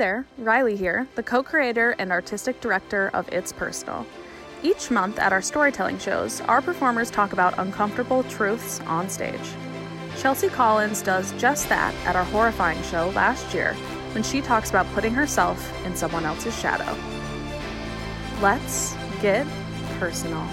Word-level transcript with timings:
there, 0.00 0.24
Riley 0.38 0.76
here, 0.76 1.06
the 1.14 1.22
co 1.22 1.42
creator 1.42 1.94
and 1.98 2.10
artistic 2.10 2.58
director 2.62 3.10
of 3.12 3.28
It's 3.28 3.52
Personal. 3.52 4.06
Each 4.62 4.90
month 4.90 5.18
at 5.18 5.30
our 5.30 5.42
storytelling 5.42 5.98
shows, 5.98 6.40
our 6.42 6.62
performers 6.62 7.10
talk 7.10 7.34
about 7.34 7.58
uncomfortable 7.58 8.22
truths 8.24 8.80
on 8.86 9.10
stage. 9.10 9.54
Chelsea 10.18 10.48
Collins 10.48 11.02
does 11.02 11.32
just 11.32 11.68
that 11.68 11.94
at 12.06 12.16
our 12.16 12.24
horrifying 12.24 12.82
show 12.84 13.10
last 13.10 13.52
year 13.52 13.74
when 14.12 14.22
she 14.22 14.40
talks 14.40 14.70
about 14.70 14.90
putting 14.94 15.12
herself 15.12 15.70
in 15.84 15.94
someone 15.94 16.24
else's 16.24 16.58
shadow. 16.58 16.96
Let's 18.40 18.96
get 19.20 19.46
personal. 19.98 20.48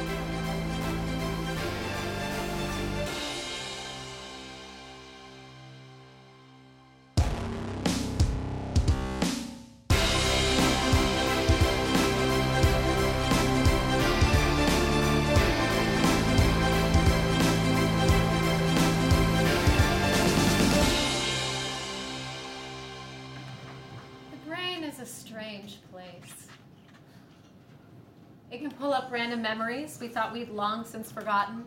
Memories 29.47 29.97
we 30.01 30.09
thought 30.09 30.33
we'd 30.33 30.49
long 30.49 30.83
since 30.83 31.09
forgotten. 31.09 31.63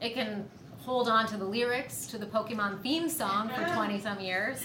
It 0.00 0.14
can 0.14 0.48
hold 0.80 1.08
on 1.08 1.26
to 1.26 1.36
the 1.36 1.44
lyrics 1.44 2.06
to 2.06 2.16
the 2.16 2.24
Pokemon 2.24 2.82
theme 2.82 3.08
song 3.08 3.50
for 3.50 3.64
20 3.74 4.00
some 4.00 4.20
years. 4.20 4.64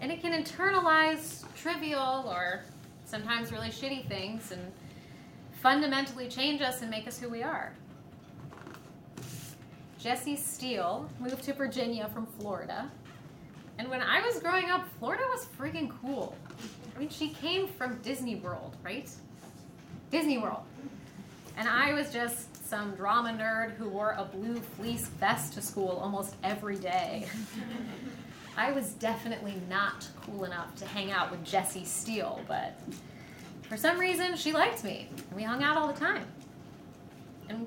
And 0.00 0.10
it 0.10 0.20
can 0.20 0.32
internalize 0.32 1.44
trivial 1.54 2.24
or 2.26 2.64
sometimes 3.04 3.52
really 3.52 3.68
shitty 3.68 4.08
things 4.08 4.50
and 4.50 4.72
fundamentally 5.62 6.28
change 6.28 6.60
us 6.60 6.82
and 6.82 6.90
make 6.90 7.06
us 7.06 7.18
who 7.18 7.28
we 7.28 7.42
are. 7.44 7.72
Jessie 9.98 10.36
Steele 10.36 11.08
moved 11.20 11.44
to 11.44 11.52
Virginia 11.52 12.10
from 12.12 12.26
Florida. 12.26 12.90
And 13.78 13.88
when 13.88 14.02
I 14.02 14.20
was 14.20 14.40
growing 14.40 14.70
up, 14.70 14.88
Florida 14.98 15.22
was 15.28 15.46
freaking 15.58 15.90
cool. 16.02 16.36
I 16.94 16.98
mean, 16.98 17.08
she 17.08 17.28
came 17.28 17.68
from 17.68 17.98
Disney 18.02 18.36
World, 18.36 18.76
right? 18.84 19.08
Disney 20.10 20.38
World. 20.38 20.62
And 21.56 21.68
I 21.68 21.94
was 21.94 22.12
just 22.12 22.54
some 22.66 22.94
drama 22.94 23.30
nerd 23.30 23.76
who 23.76 23.88
wore 23.88 24.16
a 24.18 24.24
blue 24.24 24.56
fleece 24.56 25.06
vest 25.06 25.52
to 25.54 25.62
school 25.62 26.00
almost 26.02 26.34
every 26.42 26.76
day. 26.76 27.26
I 28.56 28.72
was 28.72 28.92
definitely 28.94 29.54
not 29.68 30.08
cool 30.22 30.44
enough 30.44 30.74
to 30.76 30.86
hang 30.86 31.10
out 31.10 31.30
with 31.30 31.44
Jessie 31.44 31.84
Steele, 31.84 32.40
but 32.46 32.78
for 33.68 33.76
some 33.76 33.98
reason 33.98 34.36
she 34.36 34.52
liked 34.52 34.84
me. 34.84 35.08
And 35.28 35.36
we 35.36 35.42
hung 35.42 35.62
out 35.62 35.76
all 35.76 35.88
the 35.88 35.98
time. 35.98 36.24
And 37.48 37.66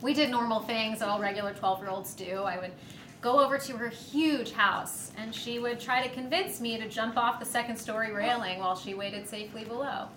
we 0.00 0.14
did 0.14 0.30
normal 0.30 0.60
things 0.60 0.98
that 0.98 1.08
all 1.08 1.20
regular 1.20 1.52
12 1.52 1.80
year 1.80 1.90
olds 1.90 2.14
do. 2.14 2.42
I 2.42 2.58
would 2.58 2.72
go 3.20 3.40
over 3.40 3.56
to 3.56 3.76
her 3.76 3.88
huge 3.88 4.52
house 4.52 5.12
and 5.16 5.32
she 5.32 5.60
would 5.60 5.78
try 5.78 6.06
to 6.06 6.12
convince 6.12 6.60
me 6.60 6.76
to 6.76 6.88
jump 6.88 7.16
off 7.16 7.38
the 7.38 7.46
second 7.46 7.76
story 7.76 8.12
railing 8.12 8.58
while 8.58 8.76
she 8.76 8.94
waited 8.94 9.28
safely 9.28 9.64
below. 9.64 10.08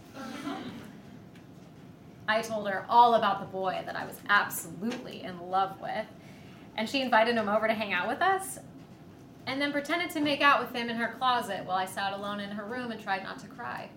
I 2.27 2.41
told 2.41 2.67
her 2.67 2.85
all 2.89 3.15
about 3.15 3.39
the 3.39 3.45
boy 3.45 3.83
that 3.85 3.95
I 3.95 4.05
was 4.05 4.19
absolutely 4.29 5.23
in 5.23 5.39
love 5.49 5.79
with, 5.79 6.05
and 6.75 6.89
she 6.89 7.01
invited 7.01 7.35
him 7.35 7.47
over 7.47 7.67
to 7.67 7.73
hang 7.73 7.93
out 7.93 8.07
with 8.07 8.21
us, 8.21 8.59
and 9.45 9.61
then 9.61 9.71
pretended 9.71 10.09
to 10.11 10.19
make 10.19 10.41
out 10.41 10.59
with 10.59 10.73
him 10.75 10.89
in 10.89 10.95
her 10.95 11.13
closet 11.17 11.65
while 11.65 11.77
I 11.77 11.85
sat 11.85 12.13
alone 12.13 12.39
in 12.39 12.49
her 12.51 12.65
room 12.65 12.91
and 12.91 13.01
tried 13.01 13.23
not 13.23 13.39
to 13.39 13.47
cry. 13.47 13.89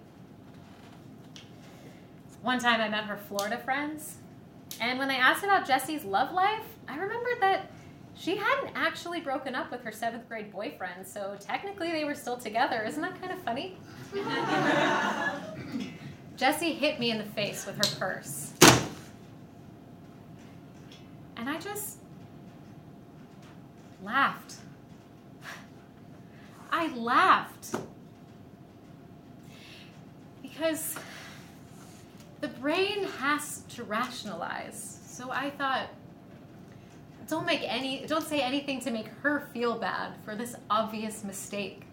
One 2.42 2.58
time 2.58 2.80
I 2.80 2.88
met 2.88 3.04
her 3.04 3.16
Florida 3.16 3.58
friends, 3.58 4.16
and 4.80 4.98
when 4.98 5.08
they 5.08 5.16
asked 5.16 5.42
about 5.42 5.66
Jessie's 5.66 6.04
love 6.04 6.32
life, 6.32 6.64
I 6.86 6.96
remembered 6.96 7.40
that 7.40 7.70
she 8.14 8.36
hadn't 8.36 8.72
actually 8.74 9.20
broken 9.20 9.54
up 9.54 9.70
with 9.70 9.82
her 9.82 9.92
seventh 9.92 10.28
grade 10.28 10.52
boyfriend, 10.52 11.06
so 11.06 11.36
technically 11.40 11.92
they 11.92 12.04
were 12.04 12.14
still 12.14 12.36
together. 12.36 12.82
Isn't 12.84 13.02
that 13.02 13.20
kind 13.20 13.32
of 13.32 13.40
funny? 13.42 13.78
Jessie 16.38 16.72
hit 16.72 17.00
me 17.00 17.10
in 17.10 17.18
the 17.18 17.24
face 17.24 17.66
with 17.66 17.76
her 17.76 17.98
purse. 17.98 18.52
And 21.36 21.50
I 21.50 21.58
just 21.58 21.98
laughed. 24.04 24.54
I 26.70 26.94
laughed. 26.94 27.74
Because 30.40 30.94
the 32.40 32.48
brain 32.48 33.02
has 33.18 33.62
to 33.70 33.82
rationalize. 33.82 35.00
So 35.08 35.32
I 35.32 35.50
thought, 35.50 35.88
don't 37.28 37.46
make 37.46 37.62
any 37.64 38.06
don't 38.06 38.24
say 38.24 38.40
anything 38.40 38.80
to 38.82 38.92
make 38.92 39.08
her 39.22 39.40
feel 39.52 39.76
bad 39.76 40.12
for 40.24 40.36
this 40.36 40.54
obvious 40.70 41.24
mistake. 41.24 41.87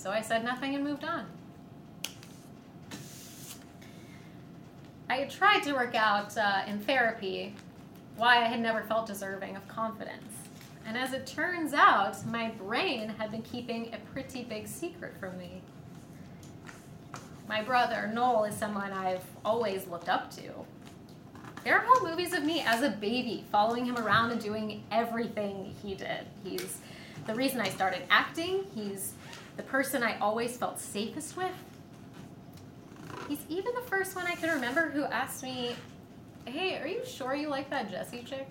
So 0.00 0.10
I 0.10 0.22
said 0.22 0.44
nothing 0.44 0.74
and 0.74 0.82
moved 0.82 1.04
on. 1.04 1.26
I 5.10 5.24
tried 5.24 5.62
to 5.64 5.74
work 5.74 5.94
out 5.94 6.34
uh, 6.38 6.62
in 6.66 6.80
therapy 6.80 7.54
why 8.16 8.38
I 8.38 8.46
had 8.46 8.60
never 8.60 8.80
felt 8.84 9.06
deserving 9.06 9.56
of 9.56 9.68
confidence. 9.68 10.32
And 10.86 10.96
as 10.96 11.12
it 11.12 11.26
turns 11.26 11.74
out, 11.74 12.24
my 12.26 12.48
brain 12.52 13.10
had 13.10 13.30
been 13.30 13.42
keeping 13.42 13.92
a 13.92 13.98
pretty 14.14 14.42
big 14.42 14.66
secret 14.66 15.12
from 15.20 15.36
me. 15.36 15.60
My 17.46 17.60
brother, 17.60 18.10
Noel, 18.10 18.44
is 18.44 18.56
someone 18.56 18.92
I've 18.92 19.26
always 19.44 19.86
looked 19.86 20.08
up 20.08 20.30
to. 20.36 20.50
There 21.62 21.76
are 21.76 21.84
whole 21.86 22.08
movies 22.08 22.32
of 22.32 22.42
me 22.42 22.62
as 22.62 22.82
a 22.82 22.88
baby 22.88 23.44
following 23.52 23.84
him 23.84 23.98
around 23.98 24.30
and 24.30 24.40
doing 24.40 24.82
everything 24.90 25.74
he 25.82 25.94
did. 25.94 26.24
He's 26.42 26.78
the 27.26 27.34
reason 27.34 27.60
I 27.60 27.68
started 27.68 28.02
acting, 28.08 28.64
he's 28.74 29.12
the 29.56 29.62
person 29.62 30.02
I 30.02 30.18
always 30.18 30.56
felt 30.56 30.78
safest 30.78 31.36
with. 31.36 31.52
He's 33.28 33.44
even 33.48 33.74
the 33.74 33.82
first 33.82 34.16
one 34.16 34.26
I 34.26 34.34
can 34.34 34.52
remember 34.54 34.90
who 34.90 35.04
asked 35.04 35.42
me, 35.42 35.74
Hey, 36.46 36.78
are 36.78 36.86
you 36.86 37.04
sure 37.04 37.34
you 37.34 37.48
like 37.48 37.70
that 37.70 37.90
Jessie 37.90 38.24
chick? 38.24 38.48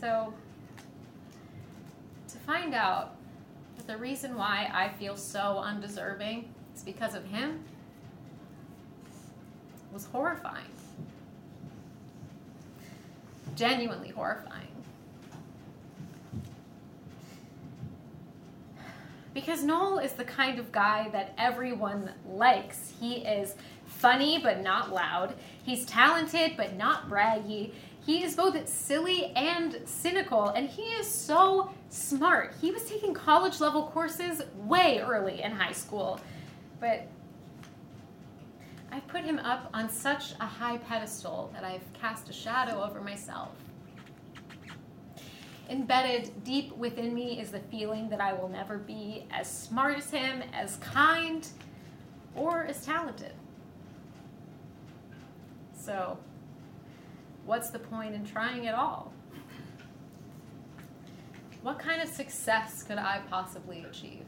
So, 0.00 0.32
to 2.28 2.38
find 2.38 2.74
out 2.74 3.16
that 3.76 3.86
the 3.86 3.96
reason 3.96 4.36
why 4.36 4.70
I 4.72 4.90
feel 4.90 5.16
so 5.16 5.58
undeserving 5.58 6.48
is 6.76 6.82
because 6.82 7.14
of 7.14 7.24
him 7.24 7.64
was 9.92 10.04
horrifying. 10.06 10.66
Genuinely 13.56 14.10
horrifying. 14.10 14.67
Because 19.34 19.62
Noel 19.62 19.98
is 19.98 20.12
the 20.12 20.24
kind 20.24 20.58
of 20.58 20.72
guy 20.72 21.08
that 21.10 21.34
everyone 21.38 22.12
likes. 22.26 22.92
He 22.98 23.16
is 23.16 23.54
funny 23.84 24.38
but 24.38 24.62
not 24.62 24.92
loud. 24.92 25.34
He's 25.62 25.84
talented 25.86 26.56
but 26.56 26.76
not 26.76 27.08
braggy. 27.08 27.72
He 28.04 28.24
is 28.24 28.34
both 28.34 28.66
silly 28.66 29.26
and 29.36 29.80
cynical, 29.84 30.48
and 30.48 30.66
he 30.66 30.82
is 30.82 31.06
so 31.06 31.70
smart. 31.90 32.54
He 32.58 32.70
was 32.70 32.84
taking 32.84 33.12
college 33.12 33.60
level 33.60 33.88
courses 33.88 34.40
way 34.56 35.00
early 35.00 35.42
in 35.42 35.52
high 35.52 35.72
school. 35.72 36.18
But 36.80 37.06
I've 38.90 39.06
put 39.08 39.24
him 39.24 39.38
up 39.38 39.68
on 39.74 39.90
such 39.90 40.32
a 40.40 40.46
high 40.46 40.78
pedestal 40.78 41.50
that 41.52 41.64
I've 41.64 41.84
cast 41.92 42.30
a 42.30 42.32
shadow 42.32 42.82
over 42.82 43.02
myself. 43.02 43.50
Embedded 45.68 46.44
deep 46.44 46.74
within 46.76 47.14
me 47.14 47.38
is 47.38 47.50
the 47.50 47.60
feeling 47.60 48.08
that 48.08 48.20
I 48.20 48.32
will 48.32 48.48
never 48.48 48.78
be 48.78 49.26
as 49.30 49.46
smart 49.46 49.98
as 49.98 50.10
him, 50.10 50.42
as 50.54 50.76
kind, 50.76 51.46
or 52.34 52.64
as 52.64 52.86
talented. 52.86 53.34
So, 55.78 56.18
what's 57.44 57.68
the 57.70 57.78
point 57.78 58.14
in 58.14 58.24
trying 58.24 58.66
at 58.66 58.74
all? 58.74 59.12
What 61.62 61.78
kind 61.78 62.00
of 62.00 62.08
success 62.08 62.82
could 62.82 62.98
I 62.98 63.20
possibly 63.28 63.84
achieve? 63.84 64.24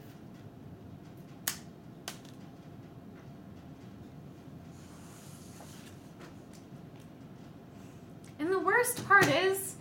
And 8.37 8.51
the 8.51 8.59
worst 8.59 9.07
part 9.07 9.27
is, 9.27 9.75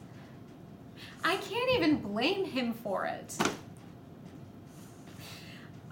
I 1.22 1.36
can't 1.36 1.70
even 1.72 1.96
blame 1.96 2.44
him 2.44 2.72
for 2.72 3.04
it. 3.04 3.36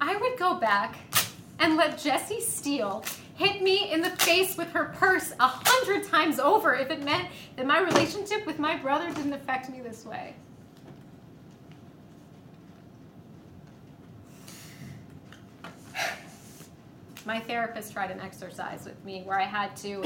I 0.01 0.17
would 0.17 0.39
go 0.39 0.55
back 0.55 0.97
and 1.59 1.77
let 1.77 1.99
Jessie 1.99 2.41
Steele 2.41 3.05
hit 3.35 3.63
me 3.63 3.93
in 3.93 4.01
the 4.01 4.11
face 4.11 4.57
with 4.57 4.71
her 4.73 4.87
purse 4.97 5.33
a 5.39 5.47
hundred 5.47 6.09
times 6.09 6.39
over 6.39 6.75
if 6.75 6.91
it 6.91 7.05
meant 7.05 7.29
that 7.57 7.67
my 7.67 7.81
relationship 7.81 8.47
with 8.47 8.59
my 8.59 8.77
brother 8.77 9.13
didn't 9.13 9.33
affect 9.33 9.71
me 9.71 9.81
this 9.81 10.05
way. 10.05 10.35
My 17.25 17.41
therapist 17.41 17.93
tried 17.93 18.11
an 18.11 18.21
exercise 18.21 18.87
with 18.87 19.05
me 19.05 19.23
where 19.27 19.39
I 19.39 19.45
had 19.45 19.77
to 19.79 20.03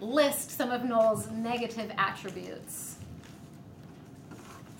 list 0.00 0.50
some 0.50 0.72
of 0.72 0.84
Noel's 0.84 1.30
negative 1.30 1.92
attributes. 1.96 2.96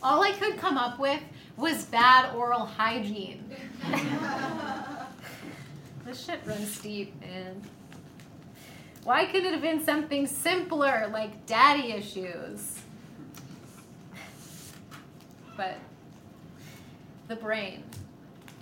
All 0.06 0.22
I 0.22 0.30
could 0.30 0.56
come 0.56 0.78
up 0.78 1.00
with 1.00 1.20
was 1.56 1.84
bad 1.86 2.32
oral 2.36 2.64
hygiene. 2.64 3.52
this 6.04 6.24
shit 6.24 6.38
runs 6.46 6.78
deep, 6.78 7.20
man. 7.20 7.60
Why 9.02 9.24
couldn't 9.24 9.46
it 9.46 9.52
have 9.52 9.62
been 9.62 9.84
something 9.84 10.28
simpler 10.28 11.10
like 11.12 11.44
daddy 11.46 11.90
issues? 11.90 12.78
But 15.56 15.76
the 17.26 17.34
brain 17.34 17.82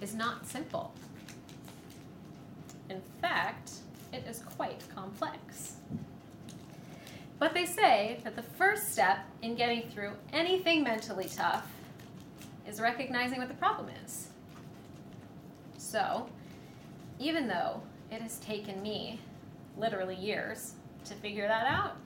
is 0.01 0.15
not 0.15 0.47
simple. 0.47 0.95
In 2.89 3.03
fact, 3.21 3.71
it 4.15 4.25
is 4.27 4.39
quite 4.57 4.83
complex. 4.95 5.77
But 7.39 7.53
they 7.55 7.67
say 7.67 8.21
that 8.25 8.37
the 8.37 8.43
first 8.43 8.93
step 8.93 9.19
in 9.43 9.55
getting 9.55 9.89
through 9.91 10.13
anything 10.33 10.83
mentally 10.83 11.29
tough 11.29 11.67
is 12.67 12.81
recognizing 12.81 13.39
what 13.39 13.49
the 13.49 13.55
problem 13.55 13.89
is. 14.05 14.29
So, 15.77 16.29
even 17.19 17.47
though 17.47 17.83
it 18.11 18.23
has 18.23 18.39
taken 18.39 18.83
me 18.83 19.21
literally 19.77 20.17
years 20.17 20.73
to 21.05 21.15
figure 21.15 21.47
that 21.47 21.67
out, 21.67 21.97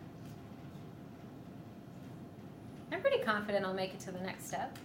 I'm 2.90 3.00
pretty 3.00 3.22
confident 3.22 3.64
I'll 3.64 3.74
make 3.74 3.94
it 3.94 4.00
to 4.00 4.10
the 4.10 4.20
next 4.20 4.48
step. 4.48 4.76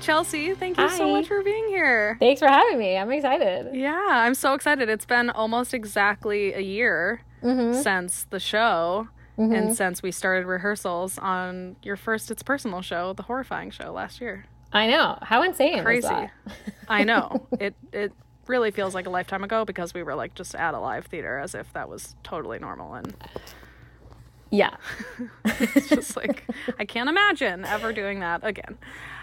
Chelsea. 0.00 0.54
Thank 0.54 0.78
you 0.78 0.88
so 0.90 1.10
much 1.10 1.26
for 1.28 1.42
being 1.42 1.66
here. 1.68 2.16
Thanks 2.20 2.40
for 2.40 2.48
having 2.48 2.78
me. 2.78 2.96
I'm 2.96 3.10
excited. 3.10 3.74
Yeah, 3.74 4.00
I'm 4.08 4.34
so 4.34 4.54
excited. 4.54 4.88
It's 4.88 5.04
been 5.06 5.30
almost 5.30 5.74
exactly 5.74 6.52
a 6.54 6.60
year 6.60 7.22
Mm-hmm. 7.42 7.80
since 7.82 8.24
the 8.30 8.40
show 8.40 9.06
and 9.36 9.76
since 9.76 10.02
we 10.02 10.10
started 10.10 10.44
rehearsals 10.46 11.16
on 11.18 11.76
your 11.84 11.94
first 11.94 12.32
It's 12.32 12.42
Personal 12.42 12.82
show, 12.82 13.12
the 13.12 13.22
horrifying 13.22 13.70
show 13.70 13.92
last 13.92 14.20
year. 14.20 14.46
I 14.72 14.88
know. 14.88 15.16
How 15.22 15.42
insane 15.42 15.78
is 15.78 15.84
Crazy. 15.84 16.08
I 16.88 17.04
know. 17.04 17.46
It 17.60 17.74
it 17.92 18.12
really 18.48 18.72
feels 18.72 18.92
like 18.94 19.06
a 19.06 19.10
lifetime 19.10 19.44
ago 19.44 19.64
because 19.64 19.94
we 19.94 20.02
were 20.02 20.16
like 20.16 20.34
just 20.34 20.56
at 20.56 20.74
a 20.74 20.80
live 20.80 21.06
theater 21.06 21.38
as 21.38 21.54
if 21.54 21.72
that 21.74 21.88
was 21.88 22.16
totally 22.24 22.58
normal 22.58 22.94
and 22.94 23.14
Yeah. 24.50 24.76
it's 25.44 25.88
just 25.88 26.16
like 26.16 26.44
I 26.78 26.84
can't 26.84 27.08
imagine 27.08 27.64
ever 27.64 27.92
doing 27.92 28.20
that 28.20 28.44
again. 28.44 28.78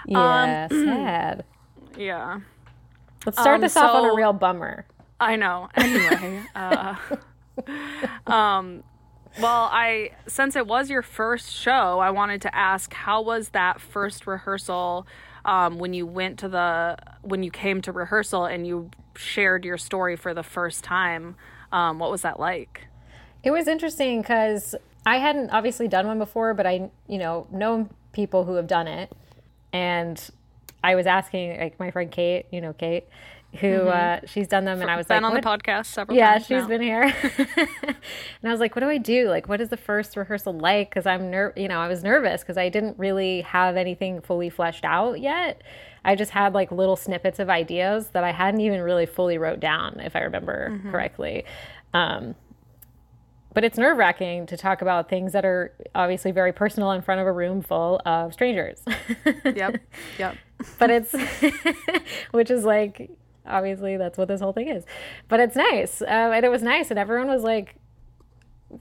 Yeah. 0.06 0.68
sad. 0.70 1.44
Yeah. 1.98 2.40
Let's 3.26 3.40
start 3.40 3.56
Um, 3.56 3.62
this 3.62 3.76
off 3.76 3.96
on 3.96 4.06
a 4.06 4.14
real 4.16 4.34
bummer. 4.34 4.86
I 5.20 5.36
know. 5.36 5.70
Anyway, 5.76 6.44
uh, 6.56 6.96
um, 8.28 8.84
well, 9.42 9.70
I 9.72 10.12
since 10.28 10.56
it 10.56 10.68
was 10.68 10.90
your 10.90 11.02
first 11.02 11.52
show, 11.52 12.00
I 12.00 12.12
wanted 12.12 12.42
to 12.44 12.56
ask 12.56 12.94
how 12.94 13.22
was 13.22 13.50
that 13.50 13.82
first 13.82 14.28
rehearsal 14.28 15.08
um, 15.44 15.78
when 15.78 15.94
you 15.94 16.06
went 16.06 16.40
to 16.40 16.50
the 16.50 16.98
when 17.22 17.44
you 17.44 17.52
came 17.52 17.82
to 17.84 17.92
rehearsal 17.92 18.46
and 18.46 18.68
you 18.68 18.92
shared 19.16 19.66
your 19.66 19.78
story 19.78 20.16
for 20.16 20.34
the 20.34 20.44
first 20.44 20.84
time. 20.84 21.36
Um, 21.72 21.98
what 22.00 22.12
was 22.12 22.22
that 22.22 22.40
like? 22.40 22.88
It 23.44 23.52
was 23.52 23.68
interesting 23.68 24.22
because 24.22 24.76
I 25.06 25.18
hadn't 25.18 25.52
obviously 25.52 25.88
done 25.88 26.08
one 26.08 26.18
before, 26.20 26.54
but 26.54 26.66
I, 26.66 26.90
you 27.08 27.18
know, 27.18 27.48
know 27.52 27.88
people 28.12 28.44
who 28.46 28.56
have 28.56 28.68
done 28.68 28.88
it. 28.88 29.12
And 29.74 30.20
I 30.84 30.96
was 30.96 31.06
asking, 31.06 31.60
like, 31.60 31.80
my 31.80 31.92
friend 31.92 32.10
Kate, 32.12 32.46
you 32.52 32.62
know, 32.62 32.74
Kate, 32.74 33.06
who 33.60 33.88
uh, 33.88 34.20
she's 34.26 34.48
done 34.48 34.66
them. 34.66 34.82
And 34.82 34.90
I 34.90 34.98
was 34.98 35.06
Been 35.08 35.24
like, 35.24 35.32
on 35.32 35.36
the 35.36 35.42
podcast 35.42 35.86
several 35.88 36.18
yeah, 36.18 36.34
times. 36.34 36.50
Yeah, 36.50 36.60
she's 36.60 36.64
now. 36.64 36.68
been 36.68 36.82
here. 36.82 37.04
and 37.58 37.98
I 38.44 38.50
was 38.52 38.60
like, 38.60 38.76
what 38.76 38.82
do 38.82 38.90
I 38.90 38.98
do? 38.98 39.30
Like, 39.30 39.48
what 39.48 39.62
is 39.62 39.70
the 39.70 39.78
first 39.78 40.18
rehearsal 40.18 40.54
like? 40.54 40.90
Because 40.90 41.06
I'm 41.06 41.30
ner, 41.30 41.54
you 41.56 41.68
know, 41.68 41.80
I 41.80 41.88
was 41.88 42.04
nervous 42.04 42.42
because 42.42 42.58
I 42.58 42.70
didn't 42.70 42.98
really 42.98 43.42
have 43.42 43.76
anything 43.78 44.22
fully 44.22 44.50
fleshed 44.50 44.86
out 44.86 45.20
yet. 45.22 45.62
I 46.04 46.16
just 46.16 46.32
had 46.32 46.54
like 46.54 46.72
little 46.72 46.96
snippets 46.96 47.40
of 47.40 47.50
ideas 47.50 48.10
that 48.10 48.24
I 48.24 48.32
hadn't 48.32 48.62
even 48.62 48.82
really 48.82 49.06
fully 49.06 49.38
wrote 49.38 49.60
down, 49.60 50.00
if 50.00 50.16
I 50.16 50.22
remember 50.22 50.70
Mm-hmm. 50.72 50.92
correctly. 50.92 51.46
Um, 51.94 52.36
but 53.56 53.64
it's 53.64 53.78
nerve 53.78 53.98
wracking 53.98 54.46
to 54.46 54.56
talk 54.56 54.84
about 54.84 55.10
things 55.10 55.32
that 55.34 55.46
are 55.46 55.74
obviously 55.96 56.32
very 56.32 56.54
personal 56.54 56.92
in 56.92 57.02
front 57.02 57.20
of 57.20 57.26
a 57.26 57.32
room 57.32 57.64
full 57.64 58.00
of 58.06 58.34
strangers. 58.34 58.84
Yep. 59.44 59.78
Yep. 60.20 60.36
but 60.80 60.90
it's 60.92 61.16
which 62.32 62.52
is 62.52 62.64
like 62.64 63.10
obviously 63.48 63.98
that's 63.98 64.18
what 64.18 64.28
this 64.28 64.40
whole 64.42 64.54
thing 64.54 64.70
is 64.70 64.86
but 65.28 65.40
it's 65.40 65.56
nice 65.56 66.02
um, 66.02 66.08
and 66.08 66.46
it 66.46 66.50
was 66.50 66.64
nice 66.64 66.90
and 66.90 66.98
everyone 66.98 67.28
was 67.28 67.44
like 67.44 67.76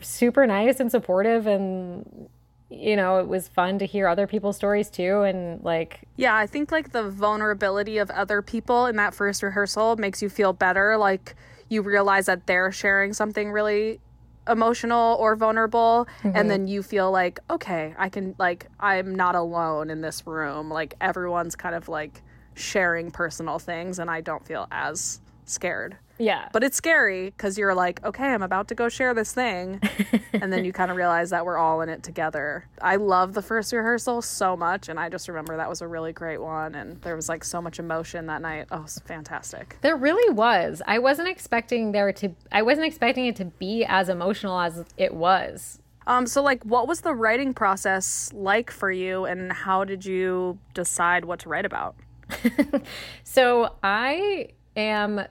super 0.00 0.46
nice 0.46 0.80
and 0.80 0.90
supportive 0.90 1.46
and 1.46 2.28
you 2.70 2.96
know 2.96 3.18
it 3.18 3.28
was 3.28 3.48
fun 3.48 3.78
to 3.78 3.86
hear 3.86 4.06
other 4.08 4.26
people's 4.26 4.56
stories 4.56 4.90
too 4.90 5.22
and 5.22 5.62
like 5.62 6.00
Yeah, 6.16 6.34
I 6.36 6.46
think 6.46 6.72
like 6.72 6.92
the 6.92 7.08
vulnerability 7.10 7.98
of 7.98 8.10
other 8.10 8.42
people 8.42 8.86
in 8.86 8.96
that 8.96 9.14
first 9.14 9.42
rehearsal 9.42 9.96
makes 9.96 10.22
you 10.22 10.28
feel 10.28 10.52
better. 10.52 10.96
Like 10.96 11.34
you 11.68 11.82
realize 11.82 12.26
that 12.26 12.46
they're 12.46 12.72
sharing 12.72 13.12
something 13.12 13.52
really 13.52 14.00
emotional 14.48 15.16
or 15.18 15.36
vulnerable 15.36 16.06
and 16.22 16.34
mm-hmm. 16.34 16.48
then 16.48 16.68
you 16.68 16.82
feel 16.82 17.10
like 17.10 17.40
okay 17.48 17.94
i 17.98 18.08
can 18.08 18.34
like 18.38 18.66
i'm 18.78 19.14
not 19.14 19.34
alone 19.34 19.90
in 19.90 20.00
this 20.00 20.26
room. 20.26 20.68
Like 20.68 20.94
everyone's 21.00 21.56
kind 21.56 21.74
of 21.74 21.88
like 21.88 22.22
sharing 22.54 23.10
personal 23.10 23.58
things 23.58 23.98
and 23.98 24.10
i 24.10 24.20
don't 24.20 24.46
feel 24.46 24.66
as 24.70 25.20
scared 25.44 25.96
yeah. 26.18 26.48
But 26.52 26.62
it's 26.62 26.76
scary 26.76 27.26
because 27.26 27.58
you're 27.58 27.74
like 27.74 28.04
okay 28.04 28.32
i'm 28.32 28.42
about 28.42 28.68
to 28.68 28.74
go 28.74 28.88
share 28.88 29.14
this 29.14 29.32
thing. 29.32 29.80
And 30.34 30.52
then 30.52 30.64
you 30.64 30.72
kind 30.72 30.90
of 30.90 30.96
realize 30.96 31.30
that 31.30 31.46
we're 31.46 31.56
all 31.56 31.80
in 31.80 31.88
it 31.88 32.02
together. 32.02 32.66
I 32.82 32.96
love 32.96 33.34
the 33.34 33.40
first 33.40 33.72
rehearsal 33.72 34.20
so 34.20 34.56
much 34.56 34.88
and 34.88 34.98
i 34.98 35.08
just 35.08 35.28
remember 35.28 35.56
that 35.56 35.68
was 35.68 35.80
a 35.80 35.86
really 35.88 36.12
great 36.12 36.40
one 36.40 36.74
and 36.74 37.00
there 37.02 37.16
was 37.16 37.28
like 37.28 37.44
so 37.44 37.62
much 37.62 37.78
emotion 37.78 38.26
that 38.26 38.42
night. 38.42 38.66
Oh 38.70 38.78
it 38.78 38.82
was 38.82 39.00
fantastic. 39.06 39.78
There 39.80 39.96
really 39.96 40.34
was. 40.34 40.82
I 40.86 40.98
wasn't 40.98 41.28
expecting 41.28 41.92
there 41.92 42.12
to 42.12 42.34
i 42.52 42.62
wasn't 42.62 42.86
expecting 42.86 43.26
it 43.26 43.36
to 43.36 43.46
be 43.46 43.84
as 43.84 44.08
emotional 44.08 44.58
as 44.58 44.84
it 44.96 45.14
was. 45.14 45.80
Um 46.06 46.26
so 46.26 46.42
like 46.42 46.62
what 46.64 46.88
was 46.88 47.00
the 47.00 47.14
writing 47.14 47.54
process 47.54 48.30
like 48.34 48.70
for 48.70 48.90
you 48.90 49.24
and 49.24 49.52
how 49.52 49.84
did 49.84 50.04
you 50.04 50.58
decide 50.74 51.24
what 51.24 51.38
to 51.40 51.48
write 51.48 51.64
about? 51.64 51.96
So 53.22 53.74
I 53.82 54.48
am 54.76 55.24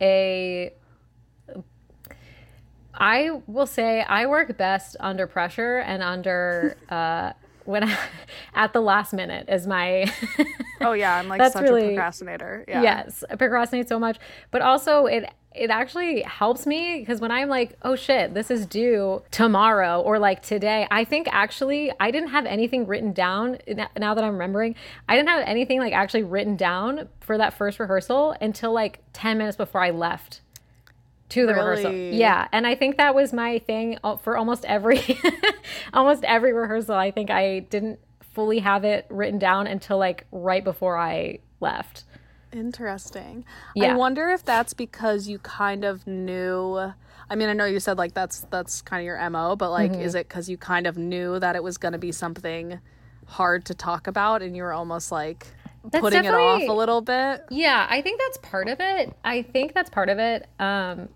a. 0.00 0.72
I 2.92 3.30
will 3.46 3.66
say 3.66 4.02
I 4.02 4.26
work 4.26 4.56
best 4.56 4.96
under 5.00 5.26
pressure 5.26 5.78
and 5.78 6.02
under 6.02 6.76
uh, 6.88 7.32
when 7.64 7.84
I, 7.84 7.96
at 8.54 8.72
the 8.72 8.80
last 8.80 9.12
minute 9.12 9.48
is 9.48 9.66
my. 9.66 10.12
oh 10.80 10.92
yeah 10.92 11.16
i'm 11.16 11.28
like 11.28 11.38
That's 11.40 11.54
such 11.54 11.62
really- 11.62 11.84
a 11.84 11.88
procrastinator 11.88 12.64
yeah 12.68 12.82
Yes, 12.82 13.24
I 13.30 13.36
procrastinate 13.36 13.88
so 13.88 13.98
much, 13.98 14.18
but 14.50 14.60
also 14.62 15.06
it 15.06 15.24
it 15.60 15.68
actually 15.68 16.22
helps 16.22 16.66
me 16.66 17.00
because 17.00 17.20
when 17.20 17.30
I'm 17.30 17.50
like, 17.50 17.76
oh 17.82 17.94
shit, 17.94 18.32
this 18.32 18.50
is 18.50 18.64
due 18.64 19.22
tomorrow 19.30 20.00
or 20.00 20.18
like 20.18 20.40
today, 20.42 20.88
I 20.90 21.04
think 21.04 21.28
actually 21.30 21.92
I 22.00 22.10
didn't 22.10 22.30
have 22.30 22.46
anything 22.46 22.86
written 22.86 23.12
down. 23.12 23.58
Now 23.98 24.14
that 24.14 24.24
I'm 24.24 24.32
remembering, 24.32 24.74
I 25.06 25.16
didn't 25.16 25.28
have 25.28 25.44
anything 25.46 25.78
like 25.78 25.92
actually 25.92 26.22
written 26.22 26.56
down 26.56 27.10
for 27.20 27.36
that 27.36 27.52
first 27.52 27.78
rehearsal 27.78 28.34
until 28.40 28.72
like 28.72 29.00
ten 29.12 29.36
minutes 29.36 29.58
before 29.58 29.82
I 29.82 29.90
left 29.90 30.40
to 31.28 31.46
the 31.46 31.52
rehearsal. 31.52 31.92
Yeah, 31.92 32.48
and 32.52 32.66
I 32.66 32.74
think 32.74 32.96
that 32.96 33.14
was 33.14 33.34
my 33.34 33.58
thing 33.58 33.98
uh, 34.02 34.16
for 34.16 34.38
almost 34.38 34.64
every 34.64 35.20
almost 35.92 36.24
every 36.24 36.54
rehearsal. 36.54 36.94
I 36.94 37.10
think 37.10 37.30
I 37.30 37.60
didn't 37.60 38.00
fully 38.32 38.60
have 38.60 38.84
it 38.84 39.04
written 39.10 39.38
down 39.38 39.66
until 39.66 39.98
like 39.98 40.26
right 40.32 40.64
before 40.64 40.96
I 40.96 41.40
left. 41.60 42.04
Interesting. 42.52 43.44
Yeah. 43.74 43.92
I 43.92 43.96
wonder 43.96 44.28
if 44.28 44.44
that's 44.44 44.74
because 44.74 45.28
you 45.28 45.38
kind 45.38 45.84
of 45.84 46.06
knew. 46.06 46.92
I 47.32 47.36
mean, 47.36 47.48
I 47.48 47.52
know 47.52 47.64
you 47.64 47.80
said 47.80 47.96
like 47.98 48.14
that's 48.14 48.40
that's 48.50 48.82
kind 48.82 49.00
of 49.00 49.04
your 49.04 49.30
mo, 49.30 49.56
but 49.56 49.70
like, 49.70 49.92
Mm-hmm. 49.92 50.00
is 50.00 50.14
it 50.14 50.28
because 50.28 50.48
you 50.50 50.56
kind 50.56 50.86
of 50.86 50.98
knew 50.98 51.38
that 51.38 51.54
it 51.56 51.62
was 51.62 51.78
going 51.78 51.92
to 51.92 51.98
be 51.98 52.12
something 52.12 52.80
hard 53.26 53.64
to 53.66 53.74
talk 53.74 54.06
about, 54.06 54.42
and 54.42 54.56
you 54.56 54.62
were 54.64 54.72
almost 54.72 55.12
like 55.12 55.46
That's 55.90 56.00
putting 56.02 56.24
it 56.24 56.34
off 56.34 56.62
a 56.68 56.72
little 56.72 57.00
bit? 57.00 57.44
Yeah, 57.50 57.86
I 57.88 58.02
think 58.02 58.20
that's 58.20 58.38
part 58.38 58.68
of 58.68 58.78
it. 58.80 59.14
I 59.24 59.42
think 59.42 59.72
that's 59.74 59.90
part 59.90 60.08
of 60.08 60.18
it. 60.18 60.48
Um, 60.58 61.08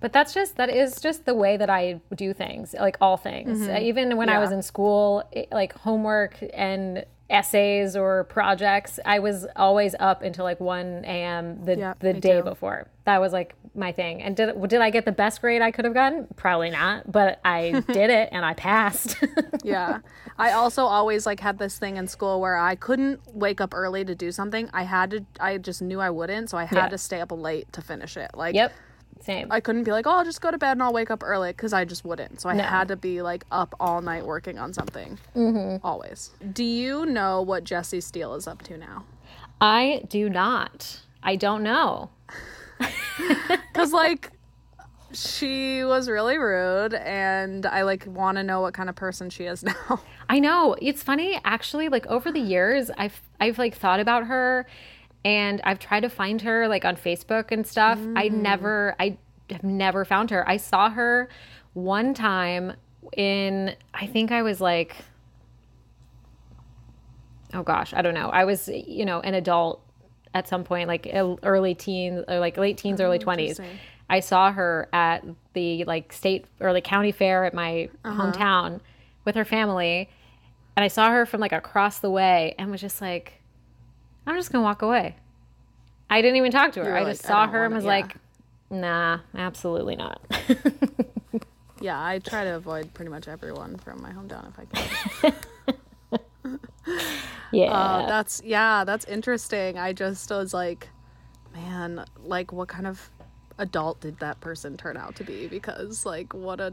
but 0.00 0.12
that's 0.12 0.34
just 0.34 0.56
that 0.56 0.68
is 0.70 1.00
just 1.00 1.24
the 1.24 1.34
way 1.34 1.56
that 1.56 1.70
I 1.70 2.00
do 2.14 2.34
things, 2.34 2.74
like 2.78 2.96
all 3.00 3.16
things. 3.16 3.68
Uh, 3.68 3.78
even 3.80 4.16
when 4.16 4.28
I 4.28 4.38
was 4.38 4.50
in 4.50 4.60
school, 4.60 5.22
it- 5.32 5.50
like 5.52 5.72
homework 5.78 6.36
and 6.52 7.04
essays 7.30 7.96
or 7.96 8.24
projects, 8.24 9.00
I 9.04 9.18
was 9.18 9.46
always 9.56 9.94
up 9.98 10.22
until 10.22 10.44
like 10.44 10.60
one 10.60 11.04
a.m. 11.04 11.64
the 11.64 11.76
Yeah, 11.78 11.94
the 11.98 12.12
day 12.14 12.38
too. 12.38 12.42
before. 12.44 12.88
That 13.04 13.20
was 13.20 13.32
like 13.32 13.54
my 13.74 13.92
thing. 13.92 14.22
And 14.22 14.36
did 14.36 14.60
did 14.68 14.80
I 14.80 14.90
get 14.90 15.04
the 15.04 15.12
best 15.12 15.40
grade 15.40 15.62
I 15.62 15.70
could 15.70 15.84
have 15.84 15.94
gotten? 15.94 16.26
Probably 16.36 16.70
not, 16.70 17.10
but 17.10 17.40
I 17.44 17.82
did 17.92 18.10
it 18.10 18.28
and 18.32 18.44
I 18.44 18.54
passed. 18.54 19.16
yeah 19.64 19.98
i 20.36 20.50
also 20.52 20.84
always 20.84 21.24
like 21.26 21.40
had 21.40 21.58
this 21.58 21.78
thing 21.78 21.96
in 21.96 22.06
school 22.06 22.38
where 22.40 22.56
i 22.56 22.74
couldn't 22.74 23.18
wake 23.32 23.60
up 23.62 23.72
early 23.72 24.04
to 24.04 24.14
do 24.14 24.30
something 24.30 24.68
i 24.74 24.82
had 24.82 25.10
to 25.10 25.24
i 25.40 25.56
just 25.56 25.80
knew 25.80 26.00
i 26.00 26.10
wouldn't 26.10 26.50
so 26.50 26.58
i 26.58 26.64
had 26.64 26.76
Yeah. 26.76 26.88
to 26.88 26.98
stay 26.98 27.20
up 27.20 27.32
late 27.32 27.72
to 27.72 27.80
finish 27.80 28.16
it 28.18 28.30
like 28.34 28.54
yep, 28.54 28.72
same. 29.20 29.46
i 29.50 29.60
couldn't 29.60 29.84
be 29.84 29.90
like 29.92 30.06
oh 30.06 30.10
i'll 30.18 30.24
just 30.24 30.40
go 30.40 30.50
to 30.50 30.58
bed 30.58 30.72
and 30.72 30.82
i'll 30.82 30.92
wake 30.92 31.10
up 31.10 31.22
early 31.24 31.50
because 31.50 31.72
i 31.72 31.84
just 31.84 32.04
wouldn't 32.04 32.40
so 32.40 32.48
i 32.48 32.54
No. 32.54 32.64
had 32.64 32.88
to 32.88 32.96
be 32.96 33.22
like 33.22 33.44
up 33.50 33.74
all 33.80 34.00
night 34.02 34.24
working 34.26 34.58
on 34.58 34.72
something 34.72 35.18
mm-hmm. 35.34 35.84
always 35.86 36.30
do 36.52 36.64
you 36.64 37.06
know 37.06 37.40
what 37.42 37.64
jessie 37.64 38.00
steele 38.00 38.34
is 38.34 38.46
up 38.46 38.62
to 38.62 38.76
now 38.76 39.04
I 39.60 40.02
do 40.08 40.28
not. 40.28 41.00
I 41.22 41.36
don't 41.36 41.62
know. 41.62 42.10
because 43.72 43.92
like 43.92 44.30
she 45.12 45.84
was 45.84 46.08
really 46.08 46.36
rude 46.36 46.92
and 46.92 47.64
i 47.66 47.82
like 47.82 48.04
want 48.04 48.36
to 48.36 48.42
know 48.42 48.60
what 48.60 48.74
kind 48.74 48.88
of 48.90 48.96
person 48.96 49.30
she 49.30 49.44
is 49.44 49.62
now 49.88 50.00
I 50.28 50.38
know. 50.38 50.74
It's 50.80 51.02
funny 51.02 51.38
actually 51.44 51.88
like 51.88 52.06
over 52.06 52.32
the 52.32 52.40
years 52.40 52.90
I've 52.96 53.20
I've 53.40 53.58
like 53.58 53.74
thought 53.74 54.00
about 54.00 54.26
her 54.26 54.66
and 55.24 55.60
I've 55.64 55.78
tried 55.78 56.00
to 56.00 56.08
find 56.08 56.42
her 56.42 56.68
like 56.68 56.84
on 56.84 56.96
Facebook 56.96 57.50
and 57.50 57.66
stuff. 57.66 57.98
I 58.16 58.28
mm. 58.28 58.32
never 58.32 58.94
I 58.98 59.16
have 59.50 59.64
never 59.64 60.04
found 60.04 60.30
her. 60.30 60.48
I 60.48 60.56
saw 60.56 60.90
her 60.90 61.28
one 61.72 62.14
time 62.14 62.74
in 63.16 63.74
I 63.92 64.06
think 64.06 64.32
I 64.32 64.42
was 64.42 64.60
like 64.60 64.96
oh 67.54 67.62
gosh, 67.62 67.94
I 67.94 68.02
don't 68.02 68.14
know. 68.14 68.30
I 68.30 68.44
was, 68.44 68.68
you 68.68 69.04
know, 69.04 69.20
an 69.20 69.34
adult 69.34 69.80
at 70.34 70.48
some 70.48 70.64
point 70.64 70.88
like 70.88 71.08
early 71.42 71.74
teens 71.74 72.24
or 72.28 72.40
like 72.40 72.58
late 72.58 72.76
teens 72.76 73.00
oh, 73.00 73.04
early 73.04 73.18
20s. 73.18 73.64
I 74.10 74.20
saw 74.20 74.52
her 74.52 74.88
at 74.92 75.24
the 75.54 75.84
like 75.84 76.12
state 76.12 76.46
or 76.60 76.72
the 76.72 76.80
county 76.80 77.12
fair 77.12 77.44
at 77.44 77.54
my 77.54 77.88
uh-huh. 78.04 78.32
hometown 78.32 78.80
with 79.24 79.36
her 79.36 79.44
family. 79.44 80.10
And 80.76 80.84
I 80.84 80.88
saw 80.88 81.10
her 81.10 81.24
from 81.24 81.40
like 81.40 81.52
across 81.52 82.00
the 82.00 82.10
way 82.10 82.54
and 82.58 82.70
was 82.70 82.80
just 82.80 83.00
like, 83.00 83.40
I'm 84.26 84.36
just 84.36 84.52
going 84.52 84.62
to 84.62 84.64
walk 84.64 84.82
away. 84.82 85.16
I 86.10 86.22
didn't 86.22 86.36
even 86.36 86.50
talk 86.50 86.72
to 86.72 86.84
her. 86.84 86.96
I 86.96 87.02
like, 87.02 87.14
just 87.14 87.24
saw 87.24 87.46
don't 87.46 87.54
her 87.54 87.64
and 87.64 87.74
was 87.74 87.84
yeah. 87.84 87.90
like, 87.90 88.16
nah, 88.70 89.20
absolutely 89.34 89.96
not. 89.96 90.20
yeah 91.80 92.02
i 92.02 92.20
try 92.20 92.44
to 92.44 92.54
avoid 92.54 92.94
pretty 92.94 93.10
much 93.10 93.26
everyone 93.26 93.76
from 93.76 94.00
my 94.00 94.12
hometown 94.12 94.48
if 94.48 94.58
i 94.60 94.64
can 95.24 95.34
yeah. 97.52 97.72
Uh, 97.72 98.06
that's 98.06 98.42
yeah, 98.44 98.84
that's 98.84 99.04
interesting. 99.06 99.78
I 99.78 99.92
just 99.92 100.30
was 100.30 100.54
like, 100.54 100.88
man, 101.54 102.04
like 102.22 102.52
what 102.52 102.68
kind 102.68 102.86
of 102.86 103.10
adult 103.58 104.00
did 104.00 104.18
that 104.18 104.40
person 104.40 104.76
turn 104.76 104.96
out 104.96 105.16
to 105.16 105.24
be? 105.24 105.46
Because 105.46 106.04
like 106.04 106.34
what 106.34 106.60
a 106.60 106.72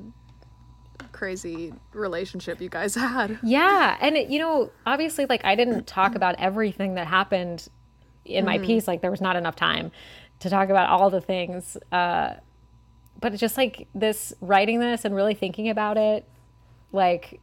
crazy 1.11 1.73
relationship 1.93 2.61
you 2.61 2.69
guys 2.69 2.95
had. 3.07 3.39
Yeah, 3.43 3.97
and 4.01 4.17
it, 4.17 4.29
you 4.29 4.39
know, 4.39 4.71
obviously, 4.85 5.25
like 5.27 5.43
I 5.43 5.55
didn't 5.55 5.87
talk 5.87 6.15
about 6.15 6.35
everything 6.39 6.95
that 6.95 7.07
happened 7.07 7.67
in 8.25 8.45
my 8.45 8.59
piece. 8.59 8.87
Like 8.87 9.01
there 9.01 9.11
was 9.11 9.21
not 9.21 9.35
enough 9.35 9.55
time 9.55 9.91
to 10.39 10.49
talk 10.49 10.69
about 10.69 10.89
all 10.89 11.09
the 11.09 11.21
things. 11.21 11.77
Uh, 11.91 12.35
but 13.19 13.35
just 13.35 13.57
like 13.57 13.87
this 13.93 14.33
writing 14.41 14.79
this 14.79 15.05
and 15.05 15.15
really 15.15 15.35
thinking 15.35 15.69
about 15.69 15.97
it, 15.97 16.27
like 16.91 17.39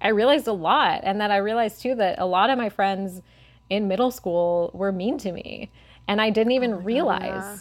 I 0.00 0.08
realized 0.08 0.46
a 0.46 0.52
lot, 0.52 1.00
and 1.02 1.20
that 1.20 1.30
I 1.30 1.38
realized 1.38 1.80
too 1.82 1.94
that 1.96 2.18
a 2.18 2.26
lot 2.26 2.50
of 2.50 2.58
my 2.58 2.68
friends 2.68 3.22
in 3.70 3.88
middle 3.88 4.10
school 4.10 4.70
were 4.74 4.92
mean 4.92 5.18
to 5.18 5.32
me, 5.32 5.70
and 6.06 6.20
I 6.20 6.30
didn't 6.30 6.52
even 6.52 6.84
realize. 6.84 7.22
yeah. 7.22 7.58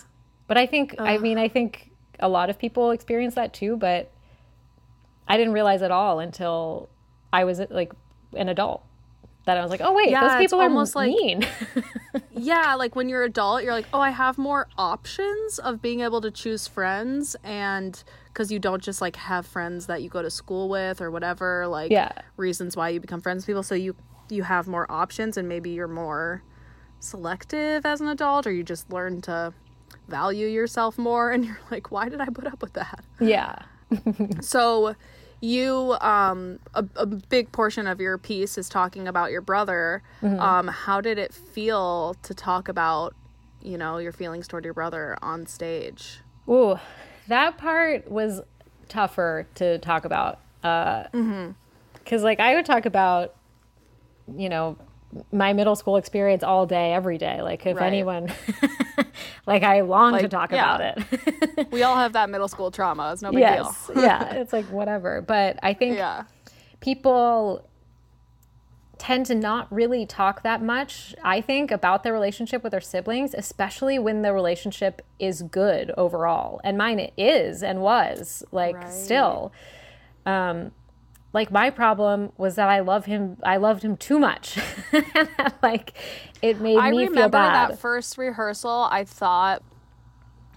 But 0.47 0.57
I 0.57 0.65
think, 0.65 0.95
I 0.99 1.17
mean, 1.17 1.37
I 1.37 1.47
think 1.47 1.91
a 2.19 2.27
lot 2.27 2.49
of 2.49 2.59
people 2.59 2.91
experience 2.91 3.35
that 3.35 3.53
too, 3.53 3.77
but 3.77 4.11
I 5.27 5.37
didn't 5.37 5.53
realize 5.53 5.81
at 5.81 5.91
all 5.91 6.19
until 6.19 6.89
I 7.31 7.43
was 7.45 7.59
like 7.69 7.91
an 8.35 8.49
adult. 8.49 8.83
That 9.45 9.57
I 9.57 9.61
was 9.61 9.71
like, 9.71 9.81
oh 9.83 9.91
wait, 9.93 10.09
Yeah, 10.09 10.21
those 10.25 10.37
people 10.37 10.59
are 10.61 10.63
almost 10.63 10.95
like- 10.95 11.09
mean. 11.09 11.45
Yeah, 12.31 12.75
like 12.75 12.95
when 12.95 13.09
you're 13.09 13.23
adult, 13.23 13.63
you're 13.63 13.73
like, 13.73 13.85
oh, 13.93 13.99
I 13.99 14.09
have 14.09 14.37
more 14.37 14.67
options 14.77 15.59
of 15.59 15.81
being 15.81 15.99
able 16.01 16.19
to 16.21 16.31
choose 16.31 16.67
friends, 16.67 17.35
and 17.43 18.01
because 18.27 18.51
you 18.51 18.59
don't 18.59 18.81
just 18.81 19.01
like 19.01 19.15
have 19.17 19.45
friends 19.45 19.85
that 19.87 20.01
you 20.01 20.09
go 20.09 20.21
to 20.21 20.29
school 20.29 20.67
with 20.69 20.99
or 21.01 21.11
whatever, 21.11 21.67
like 21.67 21.91
Yeah. 21.91 22.11
reasons 22.37 22.75
why 22.77 22.89
you 22.89 22.99
become 22.99 23.21
friends 23.21 23.41
with 23.43 23.47
people. 23.47 23.63
So 23.63 23.75
you 23.75 23.95
you 24.29 24.43
have 24.43 24.67
more 24.67 24.89
options, 24.91 25.35
and 25.37 25.47
maybe 25.49 25.69
you're 25.71 25.87
more 25.87 26.41
selective 26.99 27.85
as 27.85 28.01
an 28.01 28.07
adult, 28.07 28.47
or 28.47 28.51
you 28.51 28.63
just 28.63 28.91
learn 28.91 29.21
to 29.23 29.53
value 30.07 30.47
yourself 30.47 30.97
more, 30.97 31.31
and 31.31 31.45
you're 31.45 31.59
like, 31.71 31.91
why 31.91 32.09
did 32.09 32.21
I 32.21 32.27
put 32.27 32.47
up 32.47 32.61
with 32.61 32.73
that? 32.73 33.03
yeah. 33.19 33.55
So 34.41 34.95
you 35.43 35.95
um 35.99 36.57
a, 36.73 36.85
a 36.95 37.05
big 37.05 37.51
portion 37.51 37.85
of 37.85 37.99
your 37.99 38.17
piece 38.17 38.57
is 38.57 38.69
talking 38.69 39.07
about 39.07 39.29
your 39.31 39.41
brother. 39.41 40.01
Um 40.23 40.67
how 40.69 41.01
did 41.01 41.17
it 41.17 41.33
feel 41.33 42.15
to 42.23 42.33
talk 42.33 42.67
about 42.69 43.13
you 43.61 43.77
know 43.77 43.97
your 43.97 44.11
feelings 44.13 44.47
toward 44.47 44.63
your 44.65 44.73
brother 44.73 45.17
on 45.21 45.45
stage? 45.45 46.19
Ooh, 46.49 46.79
that 47.27 47.57
part 47.57 48.09
was 48.09 48.41
tougher 48.89 49.45
to 49.55 49.77
talk 49.79 50.05
about. 50.05 50.39
Uh, 50.63 51.03
Because, 51.93 52.21
like, 52.23 52.39
I 52.39 52.55
would 52.55 52.65
talk 52.65 52.85
about, 52.85 53.33
you 54.37 54.49
know, 54.49 54.77
my 55.31 55.53
middle 55.53 55.75
school 55.75 55.97
experience 55.97 56.43
all 56.43 56.65
day, 56.65 56.93
every 56.93 57.17
day. 57.17 57.41
Like, 57.41 57.65
if 57.65 57.77
Right. 57.77 57.87
anyone, 57.87 58.31
like, 59.45 59.63
I 59.63 59.81
long 59.81 60.17
to 60.19 60.27
talk 60.27 60.51
yeah. 60.51 60.75
about 60.75 60.97
it. 60.97 61.67
we 61.71 61.83
all 61.83 61.97
have 61.97 62.13
that 62.13 62.29
middle 62.29 62.47
school 62.47 62.71
trauma 62.71 63.11
it's 63.13 63.21
no 63.21 63.31
big 63.31 63.41
yes. 63.41 63.91
yeah. 63.95 64.33
It's 64.41 64.53
like, 64.53 64.65
whatever. 64.65 65.21
But 65.21 65.59
I 65.63 65.73
think 65.73 65.97
yeah 65.97 66.23
people 66.83 67.65
tend 68.97 69.25
to 69.25 69.35
not 69.35 69.71
really 69.71 70.05
talk 70.05 70.43
that 70.43 70.61
much, 70.61 71.15
I 71.23 71.41
think, 71.41 71.71
about 71.71 72.03
their 72.03 72.13
relationship 72.13 72.61
with 72.63 72.71
their 72.71 72.81
siblings, 72.81 73.33
especially 73.33 73.97
when 73.99 74.21
the 74.21 74.33
relationship 74.33 75.01
is 75.19 75.41
good 75.41 75.91
overall. 75.97 76.61
And 76.63 76.77
mine 76.77 76.99
it 76.99 77.13
is 77.17 77.63
and 77.63 77.81
was, 77.81 78.43
like, 78.51 78.75
Right. 78.75 78.91
still. 78.91 79.51
Um, 80.25 80.71
like 81.33 81.51
my 81.51 81.69
problem 81.69 82.31
was 82.37 82.55
that 82.55 82.69
I 82.69 82.79
love 82.79 83.05
him. 83.05 83.37
I 83.43 83.57
loved 83.57 83.83
him 83.83 83.97
too 83.97 84.19
much. 84.19 84.57
like 85.63 85.93
it 86.43 86.59
made 86.59 86.77
i 86.77 86.91
me 86.91 87.07
feel 87.07 87.29
bad. 87.29 87.35
I 87.35 87.45
remember 87.47 87.73
that 87.73 87.79
first 87.79 88.17
rehearsal 88.17 88.87
i 88.91 89.03
thought 89.05 89.63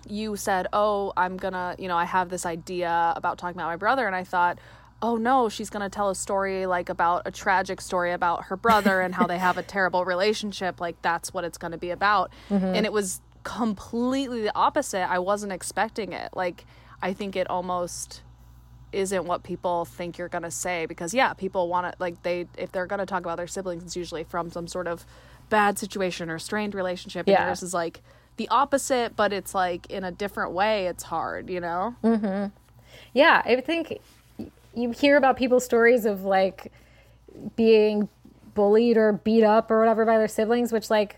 you 0.06 0.36
said 0.36 0.66
oh 0.72 1.12
i'm 1.16 1.38
gonna 1.38 1.76
you 1.78 1.88
know 1.88 1.96
i 1.96 2.04
have 2.04 2.28
this 2.28 2.44
idea 2.44 3.14
about 3.16 3.38
talking 3.38 3.56
about 3.56 3.68
my 3.68 3.76
brother 3.76 4.06
and 4.06 4.14
i 4.14 4.24
thought 4.24 4.58
oh 5.00 5.16
no 5.16 5.48
she's 5.48 5.70
gonna 5.70 5.88
tell 5.88 6.10
a 6.10 6.14
story 6.14 6.66
like 6.66 6.88
about 6.88 7.22
a 7.24 7.30
tragic 7.30 7.80
story 7.80 8.12
about 8.12 8.44
her 8.44 8.56
brother 8.56 9.00
and 9.00 9.14
how 9.14 9.26
they 9.26 9.38
have 9.38 9.56
a 9.56 9.62
terrible 9.74 10.04
relationship 10.04 10.80
like 10.80 11.00
that's 11.02 11.32
what 11.32 11.44
it's 11.44 11.56
gonna 11.56 11.78
be 11.78 11.90
about 11.90 12.30
mm-hmm. 12.50 12.64
and 12.66 12.84
it 12.84 12.92
was 12.92 13.20
completely 13.44 14.42
the 14.42 14.56
opposite 14.56 15.08
i 15.08 15.18
wasn't 15.18 15.52
expecting 15.52 16.12
it 16.12 16.30
like 16.34 16.66
i 17.00 17.12
think 17.12 17.36
it 17.36 17.48
almost 17.48 18.22
isn't 18.92 19.24
what 19.24 19.42
people 19.42 19.84
think 19.84 20.16
you're 20.18 20.28
gonna 20.28 20.50
say 20.50 20.86
because 20.86 21.12
yeah 21.12 21.32
people 21.32 21.68
want 21.68 21.90
to 21.90 21.96
like 21.98 22.22
they 22.22 22.46
if 22.56 22.70
they're 22.72 22.86
gonna 22.86 23.04
talk 23.06 23.20
about 23.20 23.36
their 23.36 23.46
siblings 23.46 23.82
it's 23.82 23.96
usually 23.96 24.24
from 24.24 24.50
some 24.50 24.66
sort 24.66 24.86
of 24.86 25.04
bad 25.50 25.78
situation 25.78 26.30
or 26.30 26.38
strained 26.38 26.74
relationship 26.74 27.26
and 27.26 27.32
Yeah. 27.32 27.46
yours 27.46 27.62
is 27.62 27.74
like 27.74 28.00
the 28.36 28.48
opposite 28.48 29.16
but 29.16 29.32
it's 29.32 29.54
like 29.54 29.86
in 29.90 30.04
a 30.04 30.10
different 30.12 30.52
way 30.52 30.86
it's 30.86 31.02
hard 31.04 31.50
you 31.50 31.60
know 31.60 31.94
Hmm. 32.02 32.46
Yeah, 33.12 33.42
I 33.44 33.60
think 33.60 33.98
you 34.74 34.90
hear 34.90 35.16
about 35.16 35.36
people's 35.36 35.64
stories 35.64 36.04
of 36.04 36.24
like 36.24 36.72
being 37.56 38.08
bullied 38.54 38.96
or 38.96 39.12
beat 39.12 39.44
up 39.44 39.70
or 39.70 39.78
whatever 39.78 40.04
by 40.04 40.18
their 40.18 40.28
siblings, 40.28 40.72
which 40.72 40.90
like 40.90 41.16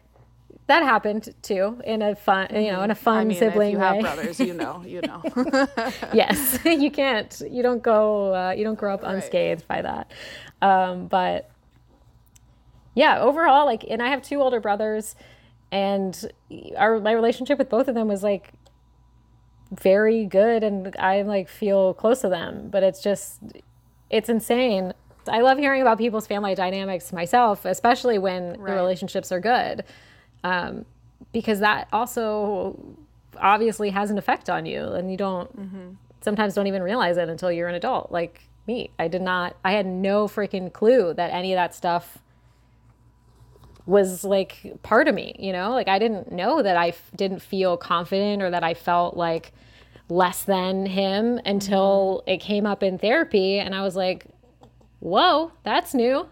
that 0.68 0.82
happened 0.82 1.34
too 1.42 1.80
in 1.84 2.00
a 2.00 2.14
fun, 2.14 2.46
you 2.54 2.70
know, 2.70 2.82
in 2.82 2.90
a 2.90 2.94
fun 2.94 3.18
i 3.18 3.24
mean 3.24 3.38
sibling 3.38 3.68
if 3.68 3.72
you 3.72 3.78
way. 3.78 3.84
have 3.84 4.00
brothers 4.00 4.38
you 4.38 4.54
know 4.54 4.82
you 4.86 5.00
know 5.00 5.22
yes, 6.14 6.58
you 6.64 6.90
can't, 6.90 7.42
you 7.50 7.62
don't 7.62 7.82
go, 7.82 8.34
uh, 8.34 8.50
you 8.52 8.64
don't 8.64 8.78
grow 8.78 8.94
up 8.94 9.02
unscathed 9.02 9.66
by 9.66 9.82
that. 9.82 10.10
Um, 10.62 11.06
but 11.08 11.50
yeah, 12.94 13.20
overall, 13.20 13.66
like, 13.66 13.84
and 13.88 14.02
I 14.02 14.08
have 14.08 14.22
two 14.22 14.40
older 14.40 14.60
brothers. 14.60 15.14
and 15.70 16.32
our 16.76 16.98
my 17.00 17.12
relationship 17.12 17.58
with 17.58 17.68
both 17.68 17.88
of 17.88 17.94
them 17.94 18.08
was 18.08 18.22
like 18.22 18.52
very 19.70 20.24
good 20.24 20.62
and 20.64 20.96
I 20.98 21.22
like 21.22 21.48
feel 21.48 21.94
close 21.94 22.20
to 22.22 22.28
them, 22.28 22.68
but 22.70 22.82
it's 22.82 23.02
just 23.02 23.40
it's 24.10 24.28
insane. 24.28 24.94
I 25.28 25.40
love 25.42 25.58
hearing 25.58 25.82
about 25.82 25.98
people's 25.98 26.26
family 26.26 26.54
dynamics 26.54 27.12
myself, 27.12 27.66
especially 27.66 28.18
when 28.18 28.54
the 28.54 28.58
relationships 28.72 29.30
are 29.30 29.40
good. 29.40 29.84
Um, 30.44 30.84
because 31.32 31.60
that 31.60 31.88
also 31.92 32.96
obviously 33.36 33.90
has 33.90 34.10
an 34.10 34.18
effect 34.18 34.48
on 34.50 34.66
you 34.66 34.84
and 34.84 35.10
you 35.10 35.16
don't 35.16 35.50
sometimes 36.20 36.54
don't 36.54 36.66
even 36.66 36.82
realize 36.82 37.16
it 37.16 37.28
until 37.28 37.52
you're 37.52 37.68
an 37.68 37.74
adult 37.74 38.10
like 38.10 38.42
me. 38.66 38.90
I 38.98 39.08
did 39.08 39.22
not 39.22 39.56
I 39.64 39.72
had 39.72 39.86
no 39.86 40.26
freaking 40.26 40.72
clue 40.72 41.14
that 41.14 41.32
any 41.32 41.52
of 41.52 41.56
that 41.56 41.74
stuff 41.74 42.18
was 43.86 44.22
like 44.22 44.74
part 44.82 45.08
of 45.08 45.14
me, 45.14 45.34
you 45.38 45.52
know? 45.52 45.70
Like 45.70 45.88
I 45.88 45.98
didn't 45.98 46.30
know 46.30 46.62
that 46.62 46.76
I 46.76 46.88
f- 46.88 47.10
didn't 47.16 47.40
feel 47.40 47.76
confident 47.76 48.42
or 48.42 48.50
that 48.50 48.62
I 48.62 48.74
felt 48.74 49.16
like 49.16 49.52
less 50.10 50.42
than 50.42 50.86
him 50.86 51.40
until 51.46 52.22
it 52.26 52.38
came 52.38 52.66
up 52.66 52.82
in 52.82 52.98
therapy 52.98 53.58
and 53.58 53.74
I 53.74 53.82
was 53.82 53.96
like, 53.96 54.26
"Whoa, 55.00 55.52
that's 55.62 55.94
new." 55.94 56.28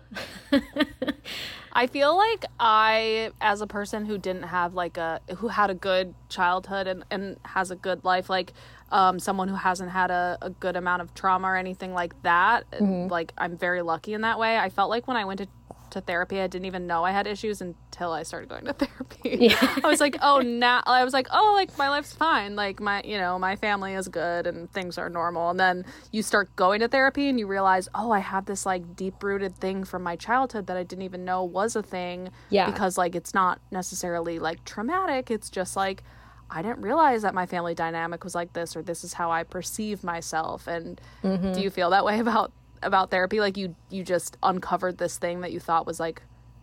I 1.77 1.87
feel 1.89 2.17
like 2.17 2.47
I, 2.59 3.33
as 3.39 3.61
a 3.61 3.67
person 3.67 4.07
who 4.07 4.17
didn't 4.17 4.45
have 4.45 4.73
like 4.73 4.97
a, 4.97 5.21
who 5.37 5.49
had 5.49 5.69
a 5.69 5.75
good 5.75 6.15
childhood 6.31 6.87
and, 6.87 7.05
and 7.11 7.37
has 7.45 7.71
a 7.71 7.77
good 7.77 8.03
life, 8.03 8.31
like 8.31 8.55
um, 8.91 9.19
someone 9.19 9.49
who 9.49 9.57
hasn't 9.57 9.91
had 9.91 10.11
a, 10.11 10.39
a 10.41 10.49
good 10.49 10.75
amount 10.75 11.03
of 11.03 11.13
trauma 11.13 11.49
or 11.49 11.57
anything 11.57 11.93
like 11.93 12.15
that, 12.23 12.65
like 13.11 13.35
I'm 13.37 13.59
very 13.59 13.83
lucky 13.83 14.15
in 14.15 14.23
that 14.23 14.39
way. 14.39 14.57
I 14.57 14.71
felt 14.71 14.89
like 14.89 15.07
when 15.07 15.19
I 15.19 15.27
went 15.27 15.41
to, 15.41 15.49
to 15.91 16.01
therapy, 16.01 16.41
I 16.41 16.47
didn't 16.47 16.67
even 16.67 16.87
know 16.87 17.05
I 17.05 17.13
had 17.13 17.27
issues 17.27 17.61
until 17.61 18.13
I 18.13 18.23
started 18.23 18.49
going 18.49 18.65
to 18.65 18.73
therapy. 18.85 19.47
Yeah. 19.47 19.79
I 19.83 19.89
was 19.89 20.01
like, 20.01 20.17
oh, 20.23 20.41
now, 20.41 20.83
I 20.87 21.05
was 21.05 21.13
like, 21.13 21.29
oh, 21.31 21.53
like 21.57 21.77
my 21.79 21.89
life's 21.89 22.13
fine. 22.13 22.57
Like 22.57 22.81
my, 22.81 23.03
you 23.05 23.19
know, 23.19 23.39
my 23.39 23.57
family 23.57 23.95
is 23.95 24.09
good 24.09 24.47
and 24.47 24.71
things 24.73 24.99
are 24.99 25.09
normal. 25.09 25.51
And 25.51 25.61
then 25.61 25.85
you 26.13 26.23
start 26.23 26.55
going 26.57 26.81
to 26.81 26.89
therapy 26.89 27.29
and 27.29 27.39
you 27.39 27.47
realize, 27.47 27.89
oh, 27.95 28.11
I 28.11 28.21
have 28.21 28.47
this 28.47 28.67
like 28.67 28.97
deep 28.97 29.23
rooted 29.23 29.57
thing 29.57 29.85
from 29.85 30.03
my 30.03 30.17
childhood 30.17 30.67
that 30.67 30.77
I 30.77 30.83
didn't 30.83 31.05
even 31.05 31.25
know 31.25 31.45
was 31.45 31.77
a 31.77 31.83
thing. 31.83 32.31
Yeah. 32.51 32.71
Because 32.71 32.99
like 32.99 33.15
it's 33.15 33.35
not 33.35 33.61
necessarily 33.71 34.39
like 34.39 34.65
traumatic. 34.65 35.31
It's 35.31 35.51
just 35.51 35.77
like, 35.77 36.03
I 36.51 36.63
didn't 36.63 36.83
realize 36.83 37.23
that 37.23 37.35
my 37.35 37.47
family 37.47 37.75
dynamic 37.75 38.23
was 38.23 38.35
like 38.35 38.53
this 38.53 38.77
or 38.77 38.83
this 38.83 39.03
is 39.05 39.13
how 39.13 39.31
I 39.33 39.43
perceive 39.43 40.05
myself. 40.05 40.67
And 40.67 41.01
mm-hmm. 41.23 41.53
do 41.53 41.61
you 41.61 41.71
feel 41.71 41.91
that 41.91 42.05
way 42.05 42.21
about 42.21 42.53
about 42.87 43.11
therapy? 43.11 43.41
Like 43.41 43.57
you 43.57 43.75
you 43.91 44.03
just 44.05 44.37
uncovered 44.43 44.99
this 44.99 45.19
thing 45.19 45.41
that 45.43 45.53
you 45.53 45.61
thought 45.61 45.87
was 45.87 46.01
like 46.01 46.23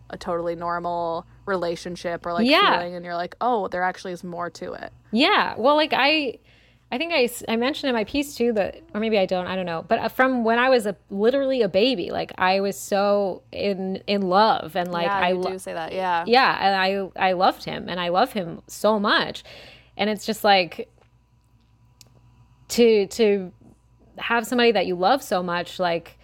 a 0.10 0.18
totally 0.18 0.56
normal 0.56 1.26
relationship 1.46 2.26
or 2.26 2.34
like 2.34 2.46
Yeah. 2.48 2.78
feeling 2.80 2.96
and 2.96 3.04
you're 3.06 3.16
like, 3.16 3.36
"Oh, 3.42 3.68
there 3.68 3.84
actually 3.84 4.14
is 4.14 4.24
more 4.24 4.50
to 4.52 4.74
it." 4.74 4.92
Yeah. 5.12 5.56
Well, 5.58 5.76
like 5.76 5.94
I, 5.94 6.40
I 6.92 6.98
think 7.00 7.12
i 7.14 7.28
i 7.52 7.56
mentioned 7.56 7.90
in 7.90 7.96
my 7.96 8.04
piece 8.04 8.36
too 8.36 8.54
that, 8.54 8.82
or 8.94 9.00
maybe 9.00 9.18
I 9.18 9.26
don't, 9.26 9.48
I 9.48 9.56
don't 9.56 9.66
know. 9.66 9.84
But 9.88 10.00
uh, 10.00 10.08
from 10.10 10.44
when 10.44 10.60
I 10.60 10.70
was 10.70 10.86
a 10.86 10.96
literally 11.10 11.62
a 11.64 11.70
baby, 11.70 12.12
like 12.12 12.32
I 12.38 12.60
was 12.60 12.78
so 12.78 13.42
in 13.52 14.04
in 14.08 14.22
love 14.22 14.76
and 14.76 14.92
like 14.92 15.08
yeah, 15.08 15.18
I 15.18 15.32
lo- 15.32 15.52
do 15.52 15.58
say 15.60 15.74
that. 15.74 15.94
Yeah. 15.94 16.24
yeah, 16.28 16.58
and 16.62 17.12
I 17.18 17.30
I 17.30 17.32
loved 17.34 17.64
him 17.64 17.90
and 17.90 18.00
I 18.00 18.10
love 18.10 18.34
him 18.34 18.62
so 18.68 19.00
much, 19.00 19.44
and 19.98 20.10
it's 20.10 20.26
just 20.26 20.44
like 20.44 20.90
to 22.70 23.08
to 23.08 23.52
have 24.18 24.46
somebody 24.46 24.72
that 24.72 24.86
you 24.86 24.96
love 24.96 25.24
so 25.24 25.44
much, 25.44 25.80
like, 25.80 26.18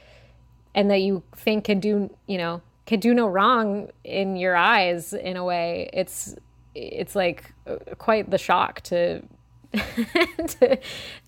and 0.75 0.89
that 0.91 1.01
you 1.01 1.23
think 1.35 1.65
can 1.65 1.79
do 1.79 2.09
you 2.27 2.37
know 2.37 2.61
can 2.85 2.99
do 2.99 3.13
no 3.13 3.27
wrong 3.27 3.89
in 4.03 4.35
your 4.35 4.55
eyes 4.55 5.13
in 5.13 5.37
a 5.37 5.43
way. 5.43 5.89
It's 5.93 6.35
it's 6.75 7.15
like 7.15 7.51
uh, 7.67 7.77
quite 7.97 8.29
the 8.29 8.37
shock 8.37 8.81
to 8.81 9.21
to 9.73 10.79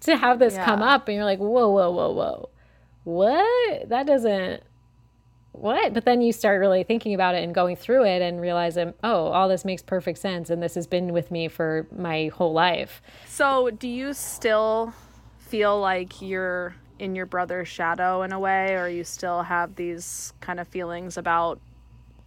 to 0.02 0.18
have 0.18 0.40
this 0.40 0.58
come 0.58 0.82
up, 0.82 1.08
and 1.08 1.16
you're 1.16 1.26
like, 1.26 1.40
whoa, 1.40 1.70
whoa, 1.70 1.92
whoa, 1.92 2.12
whoa, 2.12 2.50
what? 3.04 3.90
That 3.90 4.08
doesn't 4.08 4.64
what? 5.52 5.94
But 5.94 6.06
then 6.06 6.22
you 6.22 6.32
start 6.32 6.60
really 6.60 6.84
thinking 6.84 7.14
about 7.14 7.36
it 7.36 7.44
and 7.44 7.54
going 7.54 7.76
through 7.76 8.06
it 8.06 8.22
and 8.22 8.40
realizing, 8.40 8.94
oh, 9.04 9.28
all 9.28 9.50
this 9.50 9.66
makes 9.66 9.82
perfect 9.82 10.18
sense. 10.18 10.50
And 10.50 10.64
this 10.64 10.76
has 10.76 10.88
been 10.88 11.14
with 11.14 11.30
me 11.30 11.48
for 11.48 11.88
my 11.96 12.32
whole 12.34 12.54
life. 12.54 13.02
So, 13.28 13.70
do 13.70 13.88
you 13.88 14.14
still 14.14 14.94
feel 15.52 15.82
like 15.82 16.22
you're 16.22 16.74
in 16.98 17.14
your 17.14 17.26
brother's 17.26 17.68
shadow 17.68 18.22
in 18.22 18.32
a 18.32 18.40
way 18.40 18.74
or 18.76 18.88
you 18.88 19.04
still 19.04 19.44
have 19.44 19.76
these 19.76 20.32
kind 20.40 20.62
of 20.62 20.68
feelings 20.70 21.18
about 21.18 21.60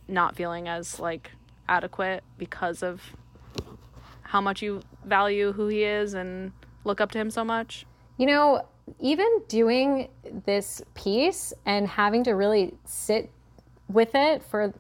not 0.07 0.37
feeling 0.37 0.69
as 0.69 1.01
like 1.01 1.31
adequate 1.67 2.23
because 2.37 2.83
of 2.83 3.01
how 4.21 4.43
much 4.43 4.61
you 4.61 4.83
value 5.07 5.53
who 5.53 5.69
he 5.69 5.85
is 5.85 6.13
and 6.13 6.53
look 6.85 7.01
up 7.01 7.11
to 7.13 7.19
him 7.19 7.31
so 7.31 7.43
much? 7.43 7.87
You 8.19 8.27
know, 8.27 8.67
even 9.01 9.27
doing 9.49 10.11
this 10.45 10.83
piece 10.95 11.55
and 11.65 11.89
having 11.89 12.25
to 12.25 12.33
really 12.33 12.75
sit 12.85 13.31
with 13.89 14.15
it 14.15 14.43
for, 14.43 14.75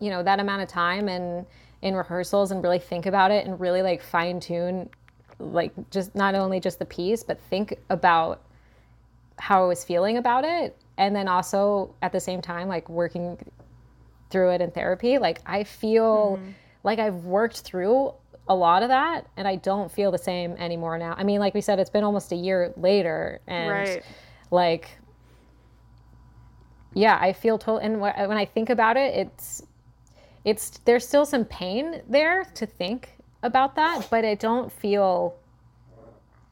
you 0.00 0.08
know, 0.08 0.22
that 0.22 0.40
amount 0.40 0.62
of 0.62 0.68
time 0.70 1.10
and 1.10 1.44
in 1.82 1.94
rehearsals 1.94 2.52
and 2.52 2.62
really 2.62 2.78
think 2.78 3.04
about 3.04 3.30
it 3.30 3.44
and 3.44 3.60
really 3.60 3.82
like 3.82 4.02
fine 4.02 4.40
tune, 4.40 4.88
like 5.42 5.72
just 5.90 6.14
not 6.14 6.34
only 6.34 6.60
just 6.60 6.78
the 6.78 6.84
piece, 6.84 7.22
but 7.22 7.40
think 7.50 7.76
about 7.90 8.42
how 9.38 9.64
I 9.64 9.66
was 9.66 9.84
feeling 9.84 10.16
about 10.16 10.44
it. 10.44 10.76
And 10.98 11.16
then 11.16 11.28
also 11.28 11.94
at 12.02 12.12
the 12.12 12.20
same 12.20 12.40
time, 12.40 12.68
like 12.68 12.88
working 12.88 13.38
through 14.30 14.52
it 14.52 14.60
in 14.60 14.70
therapy, 14.70 15.18
like 15.18 15.40
I 15.46 15.64
feel 15.64 16.38
mm-hmm. 16.38 16.50
like 16.84 16.98
I've 16.98 17.24
worked 17.24 17.60
through 17.60 18.14
a 18.48 18.54
lot 18.54 18.82
of 18.82 18.88
that 18.88 19.26
and 19.36 19.46
I 19.46 19.56
don't 19.56 19.90
feel 19.90 20.10
the 20.10 20.18
same 20.18 20.52
anymore 20.52 20.98
now. 20.98 21.14
I 21.16 21.24
mean, 21.24 21.40
like 21.40 21.54
we 21.54 21.60
said, 21.60 21.78
it's 21.78 21.90
been 21.90 22.04
almost 22.04 22.32
a 22.32 22.36
year 22.36 22.72
later 22.76 23.40
and 23.46 23.70
Right. 23.70 24.02
like 24.50 24.90
yeah, 26.94 27.18
I 27.20 27.32
feel 27.32 27.56
total 27.56 27.78
and 27.78 27.96
wh- 27.96 28.28
when 28.28 28.36
I 28.36 28.44
think 28.44 28.68
about 28.68 28.96
it, 28.96 29.14
it's 29.14 29.62
it's 30.44 30.78
there's 30.84 31.06
still 31.06 31.24
some 31.24 31.44
pain 31.44 32.02
there 32.08 32.44
to 32.54 32.66
think 32.66 33.16
about 33.42 33.74
that, 33.76 34.08
but 34.10 34.24
I 34.24 34.34
don't 34.34 34.70
feel 34.72 35.34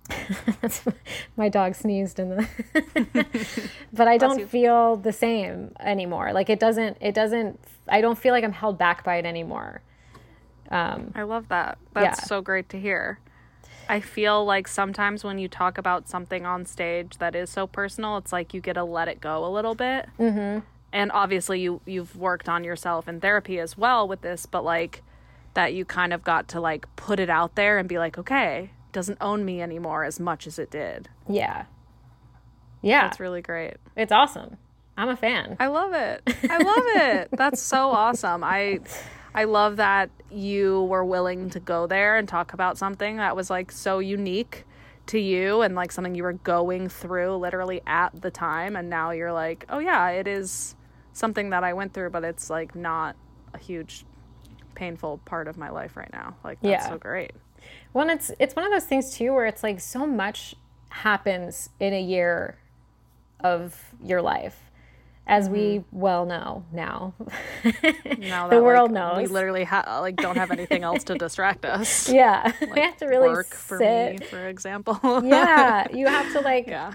my 1.37 1.49
dog 1.49 1.75
sneezed 1.75 2.19
in 2.19 2.31
the 2.31 3.27
but 3.93 4.09
I 4.09 4.19
don't 4.19 4.49
feel 4.49 4.97
the 4.97 5.13
same 5.13 5.73
anymore. 5.81 6.33
Like 6.33 6.51
it 6.51 6.59
doesn't 6.61 6.97
it 7.01 7.15
doesn't 7.15 7.61
I 7.89 8.01
don't 8.01 8.19
feel 8.19 8.33
like 8.33 8.45
I'm 8.45 8.53
held 8.53 8.79
back 8.79 9.05
by 9.05 9.17
it 9.17 9.25
anymore. 9.25 9.83
Um 10.71 11.13
I 11.15 11.23
love 11.23 11.49
that. 11.49 11.79
That's 11.93 12.21
Yeah. 12.21 12.25
so 12.27 12.41
great 12.43 12.69
to 12.71 12.81
hear. 12.81 13.19
I 13.89 14.01
feel 14.01 14.45
like 14.45 14.69
sometimes 14.69 15.25
when 15.25 15.39
you 15.39 15.49
talk 15.49 15.77
about 15.79 16.09
something 16.09 16.47
on 16.47 16.65
stage 16.65 17.19
that 17.19 17.35
is 17.35 17.51
so 17.51 17.67
personal, 17.67 18.17
it's 18.19 18.33
like 18.33 18.55
you 18.55 18.61
get 18.61 18.75
to 18.75 18.85
let 18.85 19.09
it 19.09 19.21
go 19.21 19.45
a 19.45 19.51
little 19.51 19.75
bit. 19.75 20.09
Mm-hmm. 20.19 20.61
And 20.93 21.13
obviously, 21.13 21.61
you 21.61 21.81
you've 21.87 22.17
worked 22.17 22.49
on 22.49 22.63
yourself 22.65 23.09
in 23.09 23.21
therapy 23.21 23.59
as 23.61 23.77
well 23.77 24.07
with 24.07 24.21
this, 24.23 24.47
but 24.47 24.65
like 24.65 25.03
that 25.55 25.75
you 25.75 25.85
kind 25.85 26.13
of 26.13 26.23
got 26.23 26.49
to 26.49 26.61
like 26.61 26.87
put 26.97 27.19
it 27.21 27.31
out 27.31 27.55
there 27.57 27.79
and 27.79 27.89
be 27.89 27.99
like, 27.99 28.19
okay, 28.19 28.71
doesn't 28.93 29.19
own 29.21 29.45
me 29.45 29.61
anymore 29.63 30.05
as 30.05 30.19
much 30.21 30.47
as 30.47 30.59
it 30.59 30.71
did. 30.71 31.09
yeah. 31.29 31.65
Yeah. 32.83 33.03
That's 33.03 33.21
really 33.21 33.43
great. 33.43 33.75
it's 33.95 34.11
awesome. 34.13 34.57
I'm 34.97 35.09
a 35.11 35.17
fan. 35.17 35.57
I 35.61 35.67
love 35.67 35.93
it. 35.93 36.23
I 36.49 36.57
love 36.63 36.85
it. 36.87 37.29
That's 37.33 37.61
so 37.61 37.91
awesome. 37.91 38.43
I 38.43 38.81
I 39.35 39.45
love 39.45 39.77
that 39.77 40.09
you 40.31 40.85
were 40.85 41.05
willing 41.05 41.51
to 41.51 41.61
go 41.61 41.87
there 41.87 42.17
and 42.17 42.27
talk 42.27 42.53
about 42.55 42.79
something 42.79 43.19
that 43.19 43.37
was 43.37 43.51
like 43.51 43.71
so 43.71 43.99
unique 43.99 44.65
to 45.07 45.19
you 45.19 45.61
and 45.63 45.75
like 45.75 45.93
something 45.93 46.15
you 46.15 46.23
were 46.23 46.33
going 46.33 46.89
through 46.89 47.37
literally 47.37 47.83
at 47.87 48.11
the 48.21 48.31
time 48.31 48.77
and 48.77 48.89
now 48.89 49.11
you're 49.11 49.33
like, 49.33 49.67
"Oh 49.69 49.79
yeah, 49.79 50.09
it 50.09 50.27
is 50.27 50.75
something 51.13 51.51
that 51.51 51.63
I 51.65 51.75
went 51.75 51.93
through, 51.93 52.11
but 52.11 52.25
it's 52.25 52.49
like 52.49 52.75
not 52.75 53.15
a 53.53 53.59
huge 53.59 54.05
painful 54.81 55.21
part 55.25 55.47
of 55.49 55.57
my 55.57 55.71
life 55.71 55.97
right 55.97 56.13
now." 56.13 56.35
Like 56.43 56.59
that's 56.61 56.85
Yeah. 56.85 56.89
so 56.91 56.99
great. 56.99 57.33
Well, 57.93 58.03
and 58.09 58.11
it's 58.19 58.31
it's 58.39 58.55
one 58.57 58.65
of 58.65 58.73
those 58.73 58.87
things 58.87 59.13
too 59.17 59.33
where 59.35 59.47
it's 59.47 59.63
like 59.63 59.81
so 59.81 60.07
much 60.07 60.55
happens 60.91 61.71
in 61.79 61.93
a 61.93 62.01
year 62.01 62.57
of 63.41 63.95
your 64.03 64.23
life, 64.23 64.59
as 65.27 65.49
we 65.49 65.79
mm-hmm. 65.79 65.99
well 65.99 66.25
know 66.27 66.65
now. 66.73 67.15
Now 68.19 68.49
the 68.55 68.63
world 68.63 68.93
like, 68.93 69.19
We 69.19 69.27
literally 69.27 69.65
ha- 69.65 70.01
like 70.01 70.17
don't 70.17 70.37
have 70.37 70.51
anything 70.51 70.83
else 70.83 71.05
to 71.05 71.15
distract 71.15 71.65
us. 71.65 72.09
yeah, 72.23 72.53
we 72.75 72.81
have 72.81 72.97
to 72.99 73.07
really 73.07 73.29
Work 73.29 73.55
for 73.55 73.79
me, 73.79 74.19
for 74.31 74.49
example. 74.49 74.99
yeah, 75.25 75.87
you 75.93 76.07
have 76.07 76.33
to 76.33 76.41
like 76.41 76.67
yeah. 76.67 76.93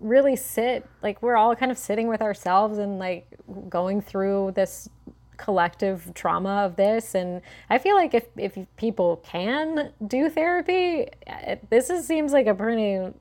really 0.00 0.36
sit. 0.36 0.86
Like 1.02 1.22
we're 1.22 1.36
all 1.36 1.54
kind 1.56 1.72
of 1.72 1.78
sitting 1.78 2.08
with 2.08 2.22
ourselves 2.22 2.78
and 2.78 2.98
like 2.98 3.26
going 3.68 4.00
through 4.02 4.52
this 4.54 4.88
collective 5.36 6.12
trauma 6.14 6.64
of 6.64 6.76
this 6.76 7.14
and 7.14 7.40
i 7.70 7.78
feel 7.78 7.94
like 7.96 8.14
if 8.14 8.26
if 8.36 8.56
people 8.76 9.16
can 9.24 9.90
do 10.06 10.28
therapy 10.28 11.06
eh, 11.26 11.56
this 11.70 11.90
is, 11.90 12.06
seems 12.06 12.32
like 12.32 12.46
a 12.46 12.54
pretty 12.54 13.12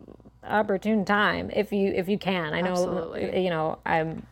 opportune 0.44 1.06
time 1.06 1.50
if 1.54 1.72
you 1.72 1.92
if 1.94 2.10
you 2.10 2.18
can 2.18 2.54
i 2.54 2.62
know 2.62 2.72
Absolutely. 2.72 3.44
you 3.44 3.50
know 3.50 3.80
i'm 3.86 4.26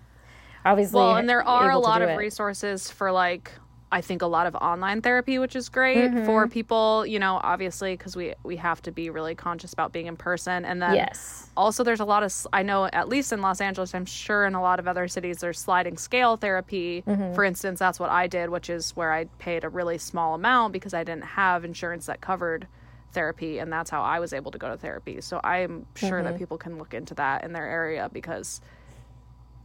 obviously 0.65 0.99
Well, 0.99 1.15
and 1.15 1.29
there 1.29 1.47
are 1.47 1.71
a 1.71 1.79
lot 1.79 2.01
of 2.01 2.09
it. 2.09 2.15
resources 2.15 2.91
for 2.91 3.11
like 3.11 3.51
I 3.91 4.01
think 4.01 4.21
a 4.21 4.27
lot 4.27 4.45
of 4.45 4.53
online 4.55 5.01
therapy, 5.01 5.39
which 5.39 5.55
is 5.55 5.67
great 5.67 6.11
Mm-hmm. 6.11 6.25
for 6.25 6.47
people, 6.47 7.05
you 7.07 7.17
know, 7.17 7.39
obviously 7.43 7.93
because 7.97 8.15
we 8.15 8.35
we 8.43 8.55
have 8.57 8.81
to 8.83 8.91
be 8.91 9.09
really 9.09 9.33
conscious 9.33 9.73
about 9.73 9.91
being 9.91 10.05
in 10.05 10.15
person, 10.15 10.63
and 10.63 10.79
then 10.81 10.93
Yes. 10.95 11.49
also 11.57 11.83
there's 11.83 11.99
a 11.99 12.05
lot 12.05 12.21
of 12.21 12.31
I 12.53 12.61
know 12.61 12.85
at 12.85 13.09
least 13.09 13.33
in 13.33 13.41
Los 13.41 13.61
Angeles, 13.61 13.95
I'm 13.95 14.05
sure 14.05 14.45
in 14.45 14.53
a 14.53 14.61
lot 14.61 14.79
of 14.79 14.87
other 14.87 15.07
cities 15.07 15.39
there's 15.39 15.57
sliding 15.59 15.97
scale 15.97 16.37
therapy. 16.37 17.03
Mm-hmm. 17.07 17.33
For 17.33 17.43
instance, 17.43 17.79
that's 17.79 17.99
what 17.99 18.11
I 18.11 18.27
did, 18.27 18.49
which 18.51 18.69
is 18.69 18.95
where 18.95 19.11
I 19.11 19.25
paid 19.39 19.63
a 19.63 19.69
really 19.69 19.97
small 19.97 20.35
amount 20.35 20.71
because 20.73 20.93
I 20.93 21.03
didn't 21.03 21.23
have 21.25 21.65
insurance 21.65 22.05
that 22.05 22.21
covered 22.21 22.67
therapy, 23.11 23.57
and 23.57 23.73
that's 23.73 23.89
how 23.89 24.03
I 24.03 24.19
was 24.19 24.33
able 24.33 24.51
to 24.51 24.59
go 24.59 24.69
to 24.69 24.77
therapy. 24.77 25.19
So 25.21 25.41
I'm 25.43 25.87
sure 25.95 26.19
Mm-hmm. 26.19 26.25
that 26.25 26.37
people 26.37 26.59
can 26.59 26.77
look 26.77 26.93
into 26.93 27.15
that 27.15 27.43
in 27.43 27.53
their 27.53 27.65
area 27.65 28.07
because, 28.13 28.61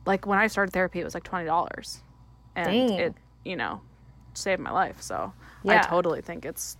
like 0.06 0.26
when 0.26 0.38
I 0.38 0.46
started 0.46 0.72
therapy, 0.72 1.00
it 1.00 1.04
was 1.04 1.12
like 1.12 1.24
twenty 1.24 1.44
dollars, 1.44 2.02
and 2.56 2.88
Dang. 2.88 2.98
it 2.98 3.14
you 3.44 3.56
know 3.56 3.82
saved 4.34 4.60
my 4.60 4.70
life. 4.70 5.00
So 5.02 5.32
Yeah. 5.62 5.80
I 5.84 5.86
totally 5.88 6.20
think 6.20 6.44
it's. 6.44 6.76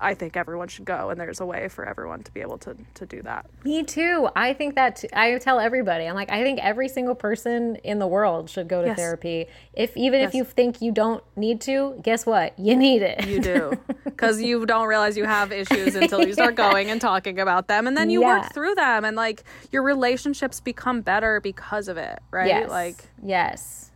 I 0.00 0.14
think 0.14 0.36
everyone 0.36 0.68
should 0.68 0.84
go, 0.84 1.10
and 1.10 1.20
there's 1.20 1.40
a 1.40 1.44
way 1.44 1.66
for 1.66 1.84
everyone 1.84 2.22
to 2.22 2.30
be 2.32 2.40
able 2.40 2.56
to 2.58 2.76
to 2.94 3.04
do 3.04 3.20
that. 3.22 3.46
Me 3.64 3.82
too. 3.82 4.28
I 4.36 4.52
think 4.52 4.76
that 4.76 4.94
t- 4.94 5.08
I 5.12 5.36
tell 5.38 5.58
everybody. 5.58 6.04
I'm 6.04 6.14
like, 6.14 6.30
I 6.30 6.44
think 6.44 6.60
every 6.62 6.88
single 6.88 7.16
person 7.16 7.74
in 7.82 7.98
the 7.98 8.06
world 8.06 8.48
should 8.48 8.68
go 8.68 8.80
to 8.82 8.86
Yes. 8.88 8.96
therapy. 8.96 9.46
If 9.72 9.96
even 9.96 10.20
if 10.20 10.34
you 10.34 10.44
think 10.44 10.80
you 10.80 10.92
don't 10.92 11.24
need 11.36 11.60
to, 11.62 11.98
guess 12.00 12.24
what? 12.26 12.56
You 12.60 12.76
need 12.76 13.02
it. 13.02 13.26
You 13.26 13.40
do. 13.40 13.72
Because 14.18 14.42
you 14.42 14.66
don't 14.66 14.88
realize 14.88 15.16
you 15.16 15.24
have 15.24 15.52
issues 15.52 15.94
until 15.94 16.26
you 16.26 16.32
start 16.32 16.54
going 16.66 16.90
and 16.90 17.00
talking 17.00 17.38
about 17.38 17.68
them. 17.68 17.86
And 17.86 17.96
then 17.96 18.10
you 18.10 18.20
Yeah. 18.22 18.40
work 18.40 18.52
through 18.52 18.74
them. 18.74 19.04
And 19.04 19.16
like 19.16 19.44
your 19.70 19.82
relationships 19.84 20.58
become 20.58 21.02
better 21.02 21.40
because 21.40 21.86
of 21.86 21.96
it, 21.96 22.18
right? 22.32 22.48
Yes. 22.48 22.68
Like, 22.68 23.04
yes. 23.22 23.90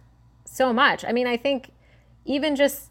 So 0.44 0.72
much. 0.72 1.04
I 1.04 1.10
mean, 1.12 1.26
I 1.26 1.36
think 1.36 1.70
even 2.24 2.56
just 2.56 2.90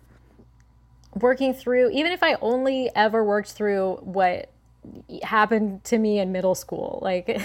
working 1.16 1.54
through, 1.54 1.90
even 1.92 2.12
if 2.12 2.24
I 2.24 2.36
only 2.42 2.90
ever 2.96 3.24
worked 3.24 3.52
through 3.52 3.98
what 4.02 4.50
happened 5.24 5.84
to 5.86 5.98
me 5.98 6.20
in 6.20 6.32
middle 6.32 6.56
school, 6.56 7.00
like 7.02 7.40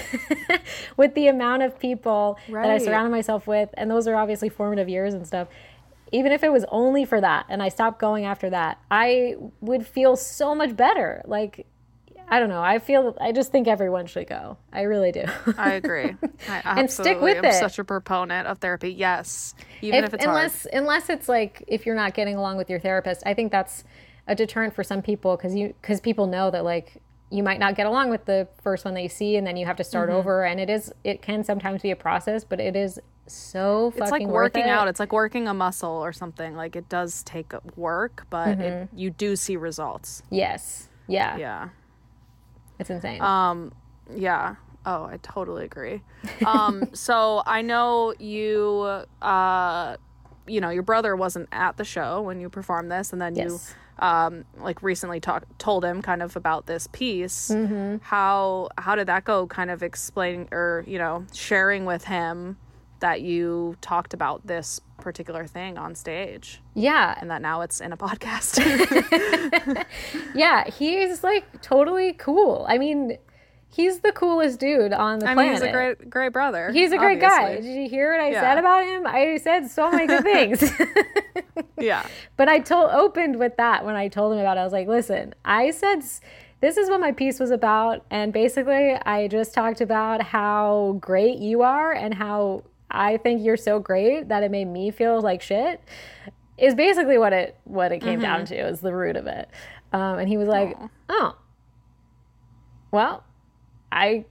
with 0.97 1.13
the 1.13 1.27
amount 1.27 1.63
of 1.63 1.79
people 1.79 2.37
that 2.49 2.71
I 2.71 2.77
surrounded 2.77 3.11
myself 3.11 3.47
with, 3.47 3.69
and 3.75 3.91
those 3.91 4.07
are 4.07 4.15
obviously 4.15 4.49
formative 4.49 4.89
years 4.89 5.13
and 5.13 5.25
stuff. 5.25 5.47
Even 6.11 6.31
if 6.31 6.43
it 6.43 6.51
was 6.51 6.65
only 6.69 7.03
for 7.03 7.19
that 7.19 7.45
and 7.49 7.61
I 7.61 7.69
stopped 7.69 7.99
going 7.99 8.25
after 8.25 8.49
that, 8.49 8.79
I 8.89 9.35
would 9.59 9.85
feel 9.85 10.15
so 10.15 10.55
much 10.55 10.75
better. 10.75 11.21
Like, 11.25 11.67
I 12.29 12.39
don't 12.39 12.49
know. 12.49 12.61
I 12.61 12.79
feel, 12.79 13.15
I 13.21 13.31
just 13.31 13.51
think 13.51 13.67
everyone 13.67 14.05
should 14.05 14.27
go. 14.27 14.57
I 14.73 14.81
really 14.81 15.11
do. 15.13 15.23
I 15.57 15.73
agree. 15.73 16.15
I 16.49 16.79
And 16.81 16.91
stick 16.91 17.21
with 17.21 17.37
am 17.37 17.45
it. 17.45 17.53
such 17.53 17.79
a 17.79 17.83
proponent 17.83 18.47
of 18.47 18.57
therapy. 18.59 18.91
Yes. 18.91 19.53
Even 19.81 20.03
if, 20.03 20.09
if, 20.09 20.13
it's 20.15 20.25
hard. 20.25 20.35
unless 20.37 20.67
unless 20.73 21.09
it's 21.09 21.29
like 21.29 21.63
if 21.67 21.85
you're 21.85 21.95
not 21.95 22.13
getting 22.13 22.35
along 22.35 22.57
with 22.57 22.69
your 22.69 22.79
therapist 22.79 23.21
i 23.25 23.33
think 23.33 23.51
that's 23.51 23.83
a 24.27 24.33
deterrent 24.35 24.73
for 24.73 24.83
some 24.83 25.01
people 25.01 25.37
because 25.37 25.53
you 25.55 25.73
because 25.81 26.01
people 26.01 26.25
know 26.27 26.49
that 26.51 26.63
like 26.65 27.01
you 27.29 27.43
might 27.43 27.59
not 27.59 27.75
get 27.75 27.85
along 27.85 28.09
with 28.09 28.25
the 28.25 28.47
first 28.63 28.83
one 28.85 28.93
that 28.95 29.03
you 29.03 29.09
see 29.09 29.35
and 29.37 29.45
then 29.45 29.55
you 29.55 29.65
have 29.65 29.77
to 29.77 29.83
start 29.83 30.09
Mm-hmm. 30.09 30.17
over 30.17 30.43
and 30.45 30.59
it 30.59 30.69
is 30.69 30.91
it 31.03 31.21
can 31.21 31.43
sometimes 31.43 31.81
be 31.81 31.91
a 31.91 31.95
process 31.95 32.43
but 32.43 32.59
it 32.59 32.75
is 32.75 32.99
so 33.27 33.91
fucking 33.91 34.03
It's 34.03 34.11
like 34.11 34.27
working 34.27 34.63
it. 34.63 34.69
out. 34.69 34.87
It's 34.87 34.99
like 35.01 35.11
working 35.13 35.47
a 35.49 35.53
muscle 35.53 35.89
or 35.91 36.13
something. 36.13 36.55
Like 36.55 36.77
it 36.77 36.87
does 36.87 37.23
take 37.23 37.53
work, 37.75 38.25
but 38.29 38.47
it, 38.49 38.57
Mm-hmm. 38.59 38.97
you 38.97 39.09
do 39.11 39.35
see 39.35 39.57
results. 39.57 40.23
yes 40.29 40.89
yeah, 41.07 41.37
Yeah. 41.37 41.69
It's 42.79 42.89
insane 42.89 43.21
Um, 43.21 43.71
yeah. 44.13 44.55
Oh, 44.85 45.03
I 45.03 45.19
totally 45.21 45.65
agree. 45.65 46.01
Um, 46.45 46.89
so 46.93 47.43
I 47.45 47.61
know 47.61 48.13
you, 48.19 49.03
uh, 49.21 49.97
you 50.47 50.61
know, 50.61 50.69
your 50.69 50.83
brother 50.83 51.13
wasn't 51.15 51.49
at 51.51 51.75
the 51.75 51.83
show 51.83 52.21
when 52.21 52.39
you 52.39 52.49
performed 52.49 52.89
this, 52.89 53.11
and 53.11 53.21
then 53.21 53.35
Yes. 53.35 53.75
you, 53.99 54.05
um, 54.05 54.45
like 54.59 54.81
recently 54.81 55.19
talked 55.19 55.59
told 55.59 55.83
him 55.83 56.01
kind 56.01 56.21
of 56.23 56.37
about 56.37 56.67
this 56.67 56.87
piece. 56.87 57.49
Mm-hmm. 57.49 57.97
How 58.01 58.69
how 58.77 58.95
did 58.95 59.07
that 59.07 59.25
go? 59.25 59.45
Kind 59.47 59.71
of 59.71 59.83
explaining 59.83 60.47
or 60.53 60.85
you 60.87 60.99
know 60.99 61.25
sharing 61.33 61.83
with 61.85 62.05
him 62.05 62.57
that 62.99 63.21
you 63.21 63.75
talked 63.81 64.13
about 64.13 64.45
this 64.47 64.79
particular 64.99 65.45
thing 65.47 65.77
on 65.77 65.95
stage, 65.95 66.61
yeah 66.73 67.15
and 67.21 67.29
that 67.29 67.41
now 67.41 67.61
it's 67.61 67.79
in 67.81 67.91
a 67.93 67.97
podcast. 67.97 68.57
yeah 70.35 70.69
he's 70.69 71.23
like 71.23 71.61
totally 71.61 72.13
cool 72.13 72.65
i 72.67 72.77
mean 72.77 73.17
he's 73.69 73.99
the 73.99 74.11
coolest 74.11 74.59
dude 74.59 74.93
on 74.93 75.19
the 75.19 75.29
I 75.29 75.33
planet 75.33 75.53
mean, 75.53 75.61
he's 75.61 75.69
a 75.69 75.71
great 75.71 76.09
great 76.09 76.33
brother. 76.33 76.71
He's 76.71 76.91
a 76.93 76.97
great 76.97 77.19
guy. 77.19 77.55
Did 77.57 77.65
you 77.65 77.89
hear 77.89 78.11
what 78.13 78.21
I 78.21 78.31
Yeah. 78.31 78.41
said 78.41 78.57
about 78.57 78.85
him? 78.85 79.05
I 79.05 79.37
said 79.37 79.69
so 79.69 79.91
many 79.91 80.07
good 80.07 80.23
things. 80.23 80.63
Yeah. 81.79 82.07
But 82.37 82.49
I 82.49 82.57
told 82.59 82.89
opened 82.91 83.37
with 83.37 83.57
that 83.57 83.85
when 83.85 83.95
I 83.95 84.07
told 84.07 84.33
him 84.33 84.39
about 84.39 84.57
it. 84.57 84.61
I 84.61 84.63
was 84.63 84.73
like, 84.73 84.87
listen, 84.87 85.35
I 85.45 85.69
said 85.69 86.01
this 86.59 86.75
is 86.77 86.89
what 86.89 86.99
my 86.99 87.11
piece 87.11 87.39
was 87.39 87.51
about, 87.51 88.03
and 88.09 88.33
basically 88.33 88.93
I 88.95 89.27
just 89.27 89.53
talked 89.53 89.79
about 89.81 90.21
how 90.23 90.97
great 90.99 91.37
you 91.37 91.61
are 91.61 91.91
and 91.93 92.15
how 92.15 92.63
I 92.89 93.17
think 93.17 93.43
you're 93.43 93.57
so 93.57 93.79
great 93.79 94.29
that 94.29 94.43
it 94.43 94.51
made 94.51 94.65
me 94.67 94.91
feel 94.91 95.21
like 95.21 95.41
shit. 95.41 95.81
Is 96.57 96.73
basically 96.73 97.17
what 97.17 97.33
it 97.33 97.55
what 97.65 97.91
it 97.91 97.99
came 97.99 98.19
down 98.19 98.45
to 98.45 98.55
is 98.55 98.79
the 98.79 98.93
root 98.93 99.15
of 99.15 99.27
it. 99.27 99.47
Um, 99.93 100.19
and 100.19 100.27
he 100.27 100.37
was 100.37 100.47
like, 100.47 100.75
oh, 101.07 101.35
well, 102.91 103.23
I 103.91 104.25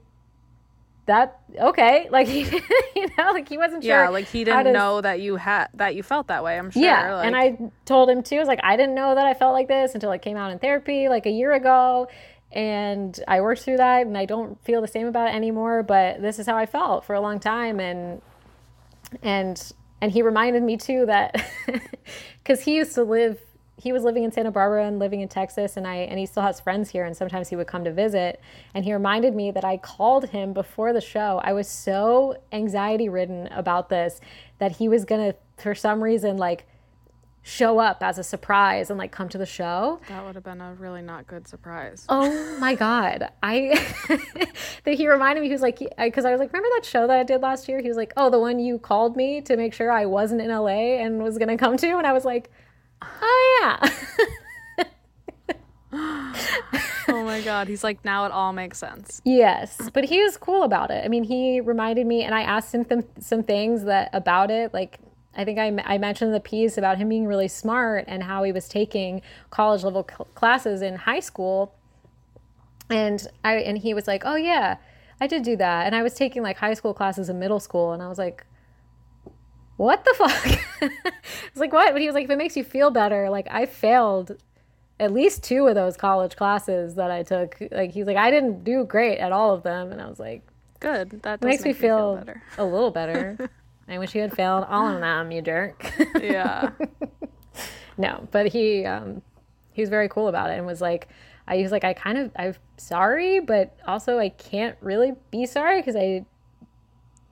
that 1.07 1.41
okay, 1.57 2.09
like 2.11 2.29
you 2.29 3.07
know, 3.17 3.33
like 3.33 3.49
he 3.49 3.57
wasn't 3.57 3.83
sure. 3.83 4.05
Yeah, 4.05 4.09
like 4.09 4.27
he 4.27 4.45
didn't 4.45 4.65
to- 4.65 4.73
know 4.73 5.01
that 5.01 5.21
you 5.21 5.37
had 5.37 5.69
that 5.75 5.95
you 5.95 6.03
felt 6.03 6.27
that 6.29 6.45
way. 6.45 6.59
I'm 6.59 6.71
sure. 6.71 6.83
yeah, 6.83 7.15
like, 7.17 7.27
and 7.27 7.37
I 7.37 7.59
told 7.85 8.11
him 8.11 8.23
too. 8.23 8.37
I 8.37 8.41
was 8.41 8.49
like, 8.49 8.61
I 8.63 8.77
didn't 8.77 8.95
know 8.95 9.15
that 9.15 9.27
I 9.27 9.35
felt 9.35 9.53
like 9.53 9.69
this 9.69 9.95
until 9.95 10.11
I 10.11 10.19
came 10.19 10.37
out 10.37 10.51
in 10.51 10.59
therapy 10.59 11.09
like 11.09 11.27
a 11.27 11.31
year 11.31 11.53
ago, 11.53 12.09
and 12.53 13.19
I 13.29 13.41
worked 13.41 13.63
through 13.63 13.77
that, 13.79 14.07
and 14.07 14.19
I 14.19 14.25
don't 14.25 14.63
feel 14.65 14.81
the 14.81 14.89
same 14.89 15.07
about 15.07 15.29
it 15.29 15.35
anymore. 15.35 15.83
But 15.83 16.21
this 16.23 16.39
is 16.39 16.47
how 16.47 16.57
I 16.57 16.67
felt 16.67 17.05
for 17.05 17.15
a 17.15 17.21
long 17.21 17.39
time, 17.39 17.79
and 17.79 18.21
and 19.23 19.73
and 20.01 20.13
he 20.13 20.23
reminded 20.23 20.63
me 20.63 20.77
too 20.77 21.07
that 21.07 21.35
because 22.43 22.61
he 22.61 22.77
used 22.77 22.95
to 22.95 23.03
live 23.03 23.41
he 23.79 23.93
was 23.93 24.05
living 24.05 24.25
in 24.25 24.33
Santa 24.33 24.51
Barbara 24.51 24.87
and 24.87 24.99
living 24.99 25.21
in 25.21 25.29
Texas 25.29 25.77
and 25.77 25.87
I 25.87 25.97
and 25.97 26.19
he 26.19 26.27
still 26.27 26.43
has 26.43 26.61
friends 26.61 26.91
here 26.91 27.05
and 27.05 27.17
sometimes 27.17 27.49
he 27.49 27.57
would 27.57 27.67
come 27.67 27.85
to 27.85 27.93
visit 27.93 28.41
and 28.75 28.85
he 28.85 28.93
reminded 28.93 29.35
me 29.35 29.51
that 29.51 29.65
I 29.65 29.77
called 29.77 30.31
him 30.31 30.53
before 30.53 30.93
the 30.93 31.01
show. 31.01 31.41
I 31.45 31.53
was 31.53 31.69
so 31.69 32.41
anxiety 32.53 33.09
ridden 33.09 33.49
about 33.49 33.89
this 33.89 34.21
that 34.59 34.73
he 34.73 34.89
was 34.89 35.05
going 35.05 35.33
to 35.33 35.63
for 35.63 35.75
some 35.75 36.03
reason 36.03 36.37
like 36.37 36.67
show 37.49 37.79
up 37.79 38.03
as 38.03 38.19
a 38.19 38.25
surprise 38.25 38.91
and 38.91 38.99
like 38.99 39.13
come 39.13 39.29
to 39.29 39.39
the 39.39 39.47
show. 39.47 40.01
that 40.09 40.25
would 40.27 40.35
have 40.35 40.43
been 40.43 40.61
a 40.61 40.75
really 40.75 41.01
not 41.01 41.29
good 41.29 41.47
surprise. 41.47 42.05
Oh 42.09 42.59
my 42.59 42.75
god! 42.75 43.29
I 43.41 43.81
that 44.85 44.95
he 44.95 45.07
reminded 45.09 45.43
me. 45.43 45.47
He 45.47 45.53
was 45.53 45.63
like, 45.63 45.79
because 45.97 46.25
I 46.25 46.33
was 46.33 46.41
like, 46.41 46.53
remember 46.53 46.69
that 46.75 46.85
show 46.85 47.07
that 47.07 47.17
I 47.17 47.23
did 47.23 47.43
last 47.43 47.69
year? 47.69 47.81
He 47.81 47.87
was 47.87 47.97
like, 47.97 48.13
oh, 48.17 48.31
the 48.31 48.41
one 48.41 48.59
you 48.59 48.81
called 48.81 49.17
me 49.17 49.41
to 49.43 49.57
make 49.57 49.75
sure 49.75 49.93
I 49.93 50.07
wasn't 50.07 50.41
in 50.41 50.49
LA 50.49 50.99
and 50.99 51.23
was 51.23 51.39
gonna 51.39 51.57
come 51.57 51.77
to, 51.77 51.87
and 51.97 52.05
I 52.05 52.13
was 52.13 52.25
like, 52.25 52.51
oh 53.01 53.61
yeah, 53.63 54.85
oh 55.93 57.23
my 57.25 57.41
god, 57.43 57.69
he's 57.69 57.85
like 57.85 58.05
now 58.05 58.27
it 58.27 58.33
all 58.33 58.53
makes 58.53 58.79
sense. 58.79 59.23
yes. 59.25 59.89
But 59.95 60.05
he 60.05 60.21
was 60.21 60.37
cool 60.37 60.65
about 60.65 60.91
it. 60.91 61.05
I 61.05 61.09
mean, 61.09 61.23
he 61.23 61.61
reminded 61.61 62.07
me, 62.09 62.25
and 62.25 62.35
I 62.35 62.43
asked 62.43 62.75
him 62.75 62.85
th- 62.85 63.05
some 63.21 63.45
things 63.45 63.85
that 63.85 64.11
about 64.13 64.51
it, 64.51 64.75
like. 64.75 64.99
I 65.37 65.45
think 65.45 65.59
I, 65.59 65.77
I 65.85 65.99
mentioned 65.99 66.35
the 66.35 66.41
piece 66.41 66.79
about 66.79 66.99
him 66.99 67.09
being 67.09 67.27
really 67.27 67.49
smart 67.49 68.05
and 68.09 68.23
how 68.23 68.43
he 68.43 68.53
was 68.53 68.69
taking 68.69 69.21
college 69.51 69.85
level 69.85 70.07
cl- 70.09 70.29
classes 70.35 70.83
in 70.83 70.97
high 70.97 71.21
school 71.21 71.75
and 72.91 73.27
I 73.45 73.57
and 73.57 73.79
he 73.79 73.95
was 73.95 74.07
like, 74.07 74.23
"Oh 74.25 74.37
yeah, 74.37 74.77
I 75.21 75.27
did 75.27 75.43
do 75.43 75.57
that." 75.57 75.87
And 75.87 75.95
I 75.95 76.03
was 76.03 76.15
taking 76.15 76.43
like 76.43 76.57
high 76.57 76.75
school 76.75 76.95
classes 76.95 77.29
in 77.29 77.39
middle 77.39 77.61
school, 77.61 77.93
and 77.93 78.03
I 78.03 78.09
was 78.09 78.19
like, 78.19 78.47
"What 79.77 80.05
the 80.05 80.15
fuck?" 80.19 80.47
I 80.83 80.91
was 81.53 81.61
like, 81.61 81.73
"What?" 81.73 81.93
But 81.93 82.01
he 82.01 82.07
was 82.07 82.15
like, 82.15 82.25
"If 82.25 82.31
it 82.31 82.39
makes 82.39 82.57
you 82.57 82.65
feel 82.65 82.91
better, 82.91 83.29
like 83.29 83.49
I 83.51 83.67
failed 83.67 84.37
at 84.99 85.13
least 85.13 85.43
two 85.43 85.67
of 85.67 85.75
those 85.75 85.97
college 85.97 86.37
classes 86.37 86.95
that 86.95 87.11
I 87.11 87.23
took. 87.23 87.57
Like 87.71 87.91
he's 87.91 88.07
like, 88.07 88.17
I 88.17 88.31
didn't 88.31 88.65
do 88.65 88.85
great 88.85 89.19
at 89.19 89.33
all 89.33 89.53
of 89.53 89.63
them," 89.63 89.91
and 89.93 90.01
I 90.01 90.09
was 90.09 90.21
like, 90.21 90.43
Good. 90.79 91.23
That 91.23 91.41
does 91.41 91.49
makes 91.49 91.65
me 91.65 91.71
make 91.71 91.79
feel, 91.79 92.17
better. 92.17 92.43
a 92.57 92.65
little 92.65 92.91
better." 92.91 93.51
I 93.89 93.99
wish 93.99 94.15
you 94.15 94.21
had 94.21 94.35
failed 94.35 94.67
all 94.69 94.89
of 94.89 95.01
them, 95.01 95.31
you 95.31 95.43
jerk. 95.43 95.93
Yeah. 96.21 96.71
no, 97.99 98.27
but 98.31 98.49
he 98.49 98.85
um, 98.85 99.23
he 99.73 99.83
was 99.83 99.91
very 99.91 100.09
cool 100.09 100.29
about 100.29 100.51
it 100.51 100.59
and 100.59 100.67
was 100.67 100.81
like, 100.81 101.09
I 101.47 101.59
was 101.59 101.71
like, 101.71 101.85
I 101.85 101.93
kind 101.93 102.19
of 102.19 102.31
I'm 102.37 102.55
sorry, 102.77 103.41
but 103.41 103.79
also 103.87 104.19
I 104.19 104.31
can't 104.31 104.77
really 104.81 105.13
be 105.31 105.47
sorry 105.47 105.81
because 105.81 105.97
I 105.97 106.25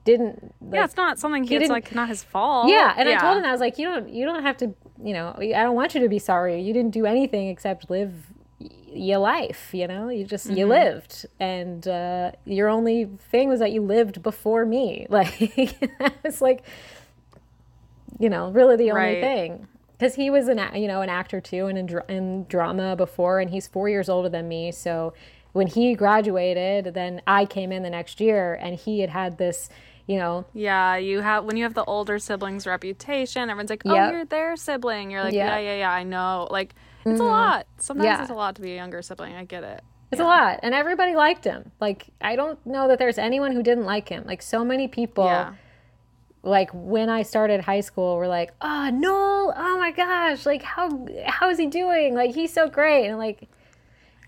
didn't. 0.05 0.53
Like, 0.61 0.75
yeah, 0.75 0.85
it's 0.85 0.95
not 0.95 1.19
something 1.19 1.43
he, 1.43 1.55
it's 1.55 1.69
like 1.69 1.93
not 1.93 2.07
his 2.07 2.23
fault. 2.23 2.69
yeah, 2.69 2.93
and 2.97 3.09
I 3.09 3.19
told 3.19 3.37
him 3.37 3.45
I 3.45 3.51
was 3.51 3.59
like, 3.59 3.77
you 3.77 3.87
don't 3.87 4.07
you 4.07 4.25
don't 4.25 4.43
have 4.43 4.57
to, 4.57 4.73
you 5.03 5.13
know, 5.13 5.35
I 5.37 5.63
don't 5.63 5.75
want 5.75 5.93
you 5.93 6.01
to 6.01 6.09
be 6.09 6.19
sorry. 6.19 6.61
You 6.61 6.73
didn't 6.73 6.91
do 6.91 7.05
anything 7.05 7.49
except 7.49 7.89
live 7.89 8.13
your 8.95 9.19
life. 9.19 9.69
You 9.73 9.87
know, 9.87 10.09
you 10.09 10.25
just 10.25 10.47
Mm-hmm. 10.47 10.57
you 10.57 10.65
lived, 10.67 11.25
and 11.39 11.87
uh, 11.87 12.31
your 12.45 12.69
only 12.69 13.05
thing 13.31 13.49
was 13.49 13.59
that 13.59 13.71
you 13.71 13.81
lived 13.81 14.21
before 14.23 14.65
me. 14.65 15.07
Like 15.15 15.35
it's 16.23 16.41
like, 16.41 16.63
you 18.19 18.29
know, 18.29 18.49
really 18.51 18.75
the 18.75 18.91
only 18.91 19.01
Right. 19.15 19.21
thing. 19.21 19.67
because 19.97 20.15
he 20.15 20.29
was 20.29 20.47
an 20.47 20.59
you 20.75 20.87
know 20.87 21.01
an 21.01 21.09
actor 21.09 21.39
too 21.39 21.67
and 21.67 21.77
in, 21.77 21.85
dr- 21.85 22.09
in 22.09 22.45
drama 22.45 22.95
before, 22.95 23.39
and 23.39 23.49
he's 23.49 23.67
four 23.67 23.89
years 23.89 24.09
older 24.09 24.29
than 24.29 24.47
me. 24.47 24.71
So 24.71 25.13
when 25.53 25.67
he 25.67 25.95
graduated, 25.95 26.93
then 26.93 27.21
I 27.25 27.45
came 27.45 27.71
in 27.71 27.81
the 27.83 27.89
next 27.89 28.19
year, 28.19 28.53
and 28.55 28.75
he 28.75 28.99
had 28.99 29.09
had 29.09 29.37
this, 29.37 29.69
you 30.05 30.17
know, 30.17 30.43
Yeah, 30.53 30.97
you 30.97 31.21
have 31.21 31.45
when 31.45 31.55
you 31.57 31.63
have 31.63 31.73
the 31.75 31.83
older 31.85 32.19
siblings 32.19 32.67
reputation, 32.67 33.49
everyone's 33.49 33.69
like, 33.69 33.83
"Oh, 33.85 33.93
Yep. 33.95 34.11
you're 34.11 34.25
their 34.25 34.55
sibling." 34.57 35.11
You're 35.11 35.23
like. 35.23 35.33
Mm-hmm. 35.33 35.47
"Yeah, 35.47 35.57
yeah, 35.59 35.77
yeah, 35.77 35.91
I 35.91 36.03
know." 36.03 36.47
Like, 36.51 36.75
it's 37.05 37.19
a 37.19 37.23
mm, 37.23 37.27
lot. 37.27 37.67
Sometimes 37.77 38.05
Yeah. 38.05 38.21
it's 38.21 38.31
a 38.31 38.35
lot 38.35 38.55
to 38.55 38.61
be 38.61 38.73
a 38.73 38.75
younger 38.75 39.01
sibling. 39.01 39.35
I 39.35 39.45
get 39.45 39.63
it. 39.63 39.83
It's 40.11 40.21
a 40.21 40.23
lot, 40.23 40.59
and 40.63 40.73
everybody 40.73 41.15
liked 41.15 41.43
him. 41.43 41.71
Like 41.79 42.07
I 42.21 42.35
don't 42.35 42.63
know 42.65 42.87
that 42.87 42.99
there's 42.99 43.17
anyone 43.17 43.51
who 43.51 43.61
didn't 43.61 43.85
like 43.85 44.07
him. 44.09 44.23
Like 44.25 44.41
so 44.41 44.63
many 44.63 44.87
people. 44.87 45.25
Yeah. 45.25 45.53
Like 46.41 46.69
when 46.73 47.09
I 47.09 47.23
started 47.23 47.61
high 47.61 47.81
school, 47.81 48.17
were 48.17 48.27
like, 48.27 48.53
"Oh, 48.61 48.89
Noel! 48.93 49.53
Oh 49.57 49.77
my 49.79 49.91
gosh! 49.91 50.45
Like 50.45 50.61
how 50.61 51.07
how 51.25 51.49
is 51.49 51.57
he 51.57 51.65
doing? 51.65 52.13
Like 52.13 52.35
he's 52.35 52.53
so 52.53 52.69
great!" 52.69 53.07
And 53.07 53.17
like, 53.17 53.49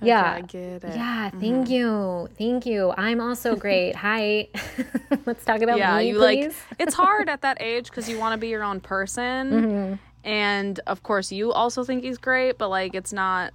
yeah, 0.01 0.33
I 0.33 0.41
get 0.41 0.83
it. 0.83 0.95
yeah. 0.95 1.29
Thank 1.29 1.67
mm-hmm. 1.67 1.71
you, 1.71 2.29
thank 2.37 2.65
you. 2.65 2.93
I'm 2.97 3.21
also 3.21 3.55
great. 3.55 3.95
Hi. 4.07 4.49
Let's 5.25 5.45
talk 5.45 5.61
about 5.61 5.77
yeah, 5.77 5.97
me, 5.97 6.09
you 6.09 6.17
like 6.17 6.39
please. 6.39 6.55
it's 6.79 6.93
hard 6.93 7.29
at 7.29 7.41
that 7.41 7.57
age 7.61 7.85
because 7.89 8.09
you 8.09 8.17
want 8.17 8.33
to 8.33 8.37
be 8.37 8.47
your 8.47 8.63
own 8.63 8.79
person, 8.79 9.51
Mm-hmm. 9.51 9.93
And 10.23 10.79
of 10.87 11.03
course 11.03 11.31
you 11.31 11.51
also 11.51 11.83
think 11.83 12.03
he's 12.03 12.17
great, 12.17 12.57
but 12.57 12.69
like 12.69 12.95
it's 12.95 13.13
not 13.13 13.53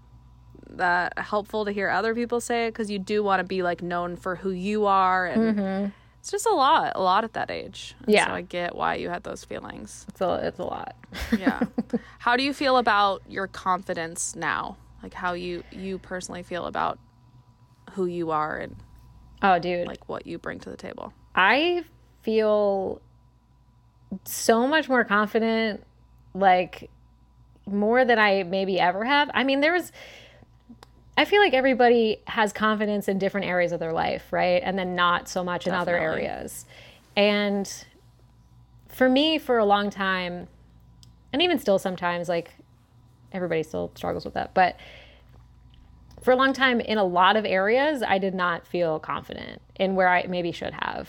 that 0.70 1.18
helpful 1.18 1.64
to 1.66 1.70
hear 1.72 1.90
other 1.90 2.14
people 2.14 2.40
say 2.40 2.66
it 2.66 2.70
because 2.70 2.90
you 2.90 2.98
do 2.98 3.22
want 3.22 3.40
to 3.40 3.44
be 3.44 3.62
like 3.62 3.82
known 3.82 4.16
for 4.16 4.36
who 4.36 4.50
you 4.50 4.86
are, 4.86 5.26
and 5.26 5.92
it's 6.18 6.30
just 6.30 6.46
a 6.46 6.52
lot, 6.54 6.92
a 6.94 7.02
lot 7.02 7.24
at 7.24 7.34
that 7.34 7.50
age. 7.50 7.94
And 7.98 8.06
Mm-hmm. 8.08 8.14
Yeah. 8.14 8.26
so 8.26 8.32
I 8.32 8.40
get 8.42 8.74
why 8.74 8.94
you 8.94 9.08
had 9.10 9.22
those 9.22 9.44
feelings. 9.44 10.06
it's 10.08 10.20
a 10.20 10.40
it's 10.46 10.58
a 10.58 10.64
lot. 10.64 10.94
Yeah, 11.38 11.60
how 12.18 12.36
do 12.36 12.42
you 12.42 12.54
feel 12.54 12.78
about 12.78 13.22
your 13.28 13.46
confidence 13.48 14.34
now? 14.34 14.76
Like 15.02 15.12
how 15.14 15.34
you 15.34 15.62
you 15.72 15.98
personally 15.98 16.42
feel 16.42 16.64
about 16.66 16.98
who 17.92 18.06
you 18.06 18.30
are 18.30 18.56
and 18.56 18.76
oh, 19.42 19.58
dude. 19.58 19.86
like 19.86 20.08
what 20.08 20.26
you 20.26 20.38
bring 20.38 20.58
to 20.60 20.70
the 20.70 20.76
table. 20.76 21.12
I 21.34 21.84
feel 22.22 23.02
so 24.24 24.66
much 24.66 24.88
more 24.88 25.04
confident, 25.04 25.84
like 26.34 26.90
more 27.66 28.04
than 28.04 28.18
I 28.18 28.42
maybe 28.42 28.80
ever 28.80 29.04
have. 29.04 29.30
I 29.34 29.44
mean, 29.44 29.60
there 29.60 29.72
was, 29.72 29.92
I 31.16 31.24
feel 31.24 31.40
like 31.40 31.54
everybody 31.54 32.20
has 32.26 32.52
confidence 32.52 33.08
in 33.08 33.18
different 33.18 33.46
areas 33.46 33.72
of 33.72 33.80
their 33.80 33.92
life, 33.92 34.32
right? 34.32 34.62
And 34.64 34.78
then 34.78 34.94
not 34.94 35.28
so 35.28 35.44
much 35.44 35.66
in 35.66 35.74
other 35.74 35.96
areas. 35.96 36.66
And 37.16 37.72
for 38.88 39.08
me, 39.08 39.38
for 39.38 39.58
a 39.58 39.64
long 39.64 39.90
time, 39.90 40.48
and 41.32 41.40
even 41.40 41.58
still 41.58 41.78
sometimes, 41.78 42.28
like 42.28 42.50
everybody 43.32 43.62
still 43.62 43.90
struggles 43.94 44.24
with 44.24 44.34
that, 44.34 44.52
but 44.54 44.76
for 46.22 46.30
a 46.30 46.36
long 46.36 46.52
time 46.52 46.80
in 46.80 46.98
a 46.98 47.04
lot 47.04 47.36
of 47.36 47.44
areas 47.44 48.02
i 48.02 48.16
did 48.16 48.34
not 48.34 48.66
feel 48.66 48.98
confident 48.98 49.60
in 49.76 49.94
where 49.94 50.08
i 50.08 50.24
maybe 50.26 50.52
should 50.52 50.72
have 50.72 51.08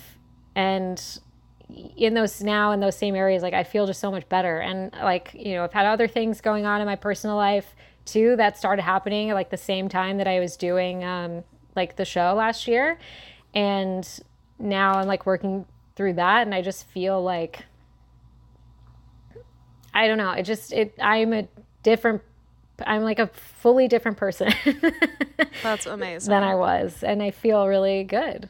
and 0.56 1.20
in 1.98 2.14
those 2.14 2.42
now 2.42 2.72
in 2.72 2.80
those 2.80 2.96
same 2.96 3.16
areas 3.16 3.42
like 3.42 3.54
i 3.54 3.64
feel 3.64 3.86
just 3.88 4.00
so 4.00 4.12
much 4.12 4.28
better. 4.30 4.60
And 4.60 4.92
like 4.94 5.32
you 5.34 5.54
know 5.56 5.64
i've 5.64 5.74
had 5.74 5.86
other 5.86 6.08
things 6.08 6.42
going 6.42 6.66
on 6.66 6.82
in 6.82 6.86
my 6.86 6.96
personal 6.96 7.36
life 7.36 7.76
too 8.06 8.36
that 8.36 8.58
started 8.58 8.82
happening 8.84 9.30
like 9.30 9.50
the 9.50 9.58
same 9.58 9.88
time 9.90 10.18
that 10.18 10.28
i 10.28 10.40
was 10.40 10.58
doing 10.58 11.04
um 11.04 11.44
like 11.76 11.96
the 11.96 12.06
show 12.06 12.34
last 12.36 12.68
year. 12.68 13.00
And 13.56 14.08
now 14.60 14.94
i'm 14.94 15.08
like 15.08 15.26
working 15.26 15.66
through 15.96 16.14
that 16.14 16.42
and 16.44 16.54
i 16.56 16.62
just 16.62 16.86
feel 16.88 17.22
like 17.24 17.66
i 19.94 20.08
don't 20.08 20.18
know 20.18 20.32
it 20.32 20.44
just 20.44 20.72
it 20.74 20.94
i'm 21.02 21.34
a 21.34 21.48
different 21.84 22.22
i'm 22.86 23.02
like 23.04 23.20
a 23.20 23.28
fully 23.28 23.88
different 23.88 24.18
person 24.18 24.52
That's 25.62 25.86
amazing. 25.98 26.30
than 26.32 26.44
I 26.44 26.56
was, 26.56 27.04
and 27.04 27.22
I 27.22 27.32
feel 27.32 27.68
really 27.68 28.04
good 28.04 28.50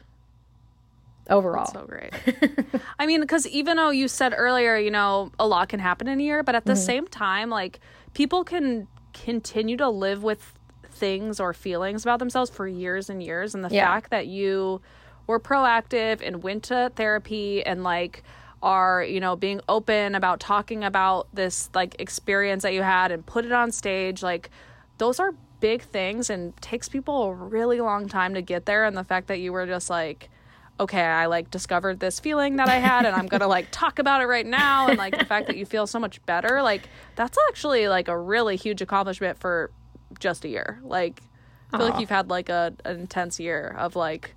overall. 1.30 1.66
So 1.66 1.86
great. 1.86 2.12
I 2.98 3.06
mean, 3.06 3.20
because 3.20 3.46
even 3.46 3.76
though 3.76 3.90
you 3.90 4.08
said 4.08 4.34
earlier, 4.36 4.76
you 4.76 4.90
know, 4.90 5.30
a 5.38 5.46
lot 5.46 5.68
can 5.68 5.80
happen 5.80 6.08
in 6.08 6.20
a 6.20 6.22
year, 6.22 6.42
but 6.42 6.54
at 6.54 6.66
the 6.66 6.72
Mm-hmm. 6.72 6.82
same 6.86 7.06
time, 7.08 7.50
like 7.50 7.80
people 8.14 8.44
can 8.44 8.88
continue 9.12 9.76
to 9.76 9.88
live 9.88 10.22
with 10.22 10.54
things 10.88 11.40
or 11.40 11.52
feelings 11.52 12.04
about 12.04 12.18
themselves 12.18 12.50
for 12.50 12.66
years 12.68 13.10
and 13.10 13.22
years. 13.22 13.54
And 13.54 13.64
the 13.64 13.70
Yeah. 13.70 13.86
fact 13.86 14.10
that 14.10 14.26
you 14.26 14.80
were 15.26 15.40
proactive 15.40 16.20
and 16.24 16.42
went 16.42 16.64
to 16.64 16.92
therapy 16.94 17.64
and 17.64 17.82
like 17.82 18.22
are, 18.62 19.02
you 19.02 19.20
know, 19.20 19.36
being 19.36 19.60
open 19.68 20.14
about 20.14 20.40
talking 20.40 20.84
about 20.84 21.28
this 21.34 21.68
like 21.74 21.96
experience 21.98 22.62
that 22.62 22.72
you 22.72 22.82
had 22.82 23.10
and 23.12 23.24
put 23.26 23.44
it 23.44 23.52
on 23.52 23.70
stage, 23.72 24.22
like 24.22 24.50
those 24.98 25.18
are 25.20 25.32
big 25.60 25.82
things 25.82 26.30
and 26.30 26.56
takes 26.62 26.88
people 26.88 27.24
a 27.24 27.32
really 27.34 27.80
long 27.80 28.08
time 28.08 28.34
to 28.34 28.42
get 28.42 28.66
there. 28.66 28.84
And 28.84 28.96
the 28.96 29.04
fact 29.04 29.26
that 29.28 29.38
you 29.40 29.52
were 29.52 29.66
just 29.66 29.90
like, 29.90 30.30
okay, 30.80 31.02
I 31.02 31.26
like 31.26 31.50
discovered 31.50 32.00
this 32.00 32.20
feeling 32.20 32.56
that 32.56 32.68
I 32.68 32.76
had 32.76 33.06
and 33.06 33.14
I'm 33.14 33.26
gonna 33.26 33.46
like 33.46 33.68
talk 33.70 33.98
about 33.98 34.20
it 34.20 34.26
right 34.26 34.46
now 34.46 34.88
and 34.88 34.98
like 34.98 35.16
the 35.16 35.24
fact 35.24 35.46
that 35.46 35.56
you 35.56 35.66
feel 35.66 35.86
so 35.86 35.98
much 35.98 36.24
better, 36.26 36.62
like 36.62 36.88
that's 37.16 37.38
actually 37.48 37.88
like 37.88 38.08
a 38.08 38.18
really 38.18 38.56
huge 38.56 38.82
accomplishment 38.82 39.38
for 39.38 39.70
just 40.18 40.44
a 40.44 40.48
year. 40.48 40.80
Like 40.82 41.22
I 41.72 41.78
feel 41.78 41.86
Aw. 41.86 41.90
like 41.90 42.00
you've 42.00 42.10
had 42.10 42.30
like 42.30 42.48
a 42.48 42.74
an 42.84 43.00
intense 43.00 43.38
year 43.38 43.74
of 43.78 43.96
like 43.96 44.34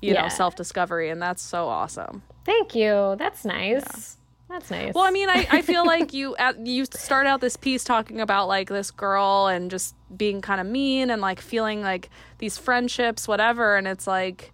you 0.00 0.12
know, 0.12 0.28
self 0.28 0.54
discovery 0.54 1.08
and 1.08 1.20
that's 1.20 1.42
so 1.42 1.66
awesome. 1.66 2.22
Thank 2.44 2.74
you. 2.74 3.16
That's 3.18 3.44
nice. 3.44 4.18
That's 4.48 4.70
nice. 4.70 4.94
Well, 4.94 5.04
I 5.04 5.10
mean, 5.10 5.30
I, 5.30 5.46
I 5.50 5.62
feel 5.62 5.86
like 5.86 6.12
you 6.12 6.36
at, 6.36 6.66
you 6.66 6.84
start 6.84 7.26
out 7.26 7.40
this 7.40 7.56
piece 7.56 7.82
talking 7.82 8.20
about 8.20 8.46
like 8.46 8.68
this 8.68 8.90
girl 8.90 9.46
and 9.46 9.70
just 9.70 9.94
being 10.14 10.42
kind 10.42 10.60
of 10.60 10.66
mean 10.66 11.10
and 11.10 11.22
like 11.22 11.40
feeling 11.40 11.80
like 11.80 12.10
these 12.38 12.58
friendships, 12.58 13.26
whatever, 13.26 13.76
and 13.76 13.88
it's 13.88 14.06
like 14.06 14.52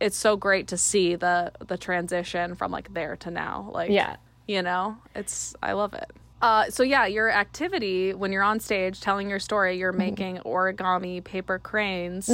it's 0.00 0.16
so 0.16 0.36
great 0.36 0.68
to 0.68 0.76
see 0.76 1.14
the 1.16 1.52
the 1.66 1.76
transition 1.78 2.54
from 2.54 2.70
like 2.70 2.92
there 2.94 3.16
to 3.16 3.30
now. 3.30 3.70
Like, 3.72 3.90
Yeah. 3.90 4.16
you 4.46 4.62
know, 4.62 4.96
it's 5.14 5.54
I 5.62 5.72
love 5.72 5.94
it. 5.94 6.10
Uh, 6.40 6.70
so 6.70 6.84
yeah, 6.84 7.04
your 7.04 7.28
activity 7.30 8.14
when 8.14 8.30
you're 8.30 8.44
on 8.44 8.60
stage 8.60 9.00
telling 9.00 9.28
your 9.28 9.40
story, 9.40 9.76
you're 9.76 9.90
Mm-hmm. 9.92 9.98
making 9.98 10.36
origami 10.38 11.22
paper 11.24 11.58
cranes. 11.58 12.28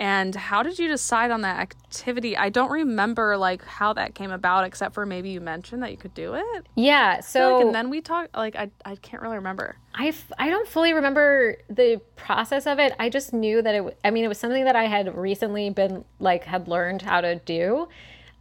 And 0.00 0.34
how 0.34 0.62
did 0.62 0.78
you 0.78 0.86
decide 0.88 1.30
on 1.30 1.40
that 1.42 1.58
activity? 1.58 2.36
I 2.36 2.50
don't 2.50 2.70
remember 2.70 3.36
like 3.38 3.64
how 3.64 3.94
that 3.94 4.14
came 4.14 4.30
about, 4.30 4.64
except 4.64 4.92
for 4.94 5.06
maybe 5.06 5.30
you 5.30 5.40
mentioned 5.40 5.82
that 5.82 5.90
you 5.90 5.96
could 5.96 6.12
do 6.14 6.34
it. 6.34 6.66
yeah. 6.74 7.20
So 7.20 7.54
like, 7.56 7.66
and 7.66 7.74
then 7.74 7.88
we 7.88 8.00
talked 8.02 8.36
like 8.36 8.54
I 8.54 8.70
I 8.84 8.96
can't 8.96 9.22
really 9.22 9.36
remember. 9.36 9.76
I, 9.94 10.08
f- 10.08 10.30
I 10.38 10.50
don't 10.50 10.68
fully 10.68 10.92
remember 10.92 11.56
the 11.70 12.00
process 12.16 12.66
of 12.66 12.78
it. 12.78 12.94
I 13.00 13.08
just 13.08 13.32
knew 13.32 13.62
that 13.62 13.74
it. 13.74 13.78
w- 13.78 13.96
I 14.04 14.10
mean, 14.10 14.24
it 14.24 14.28
was 14.28 14.38
something 14.38 14.64
that 14.64 14.76
I 14.76 14.84
had 14.84 15.16
recently 15.16 15.70
been 15.70 16.04
like 16.20 16.44
had 16.44 16.68
learned 16.68 17.02
how 17.02 17.20
to 17.22 17.36
do, 17.36 17.88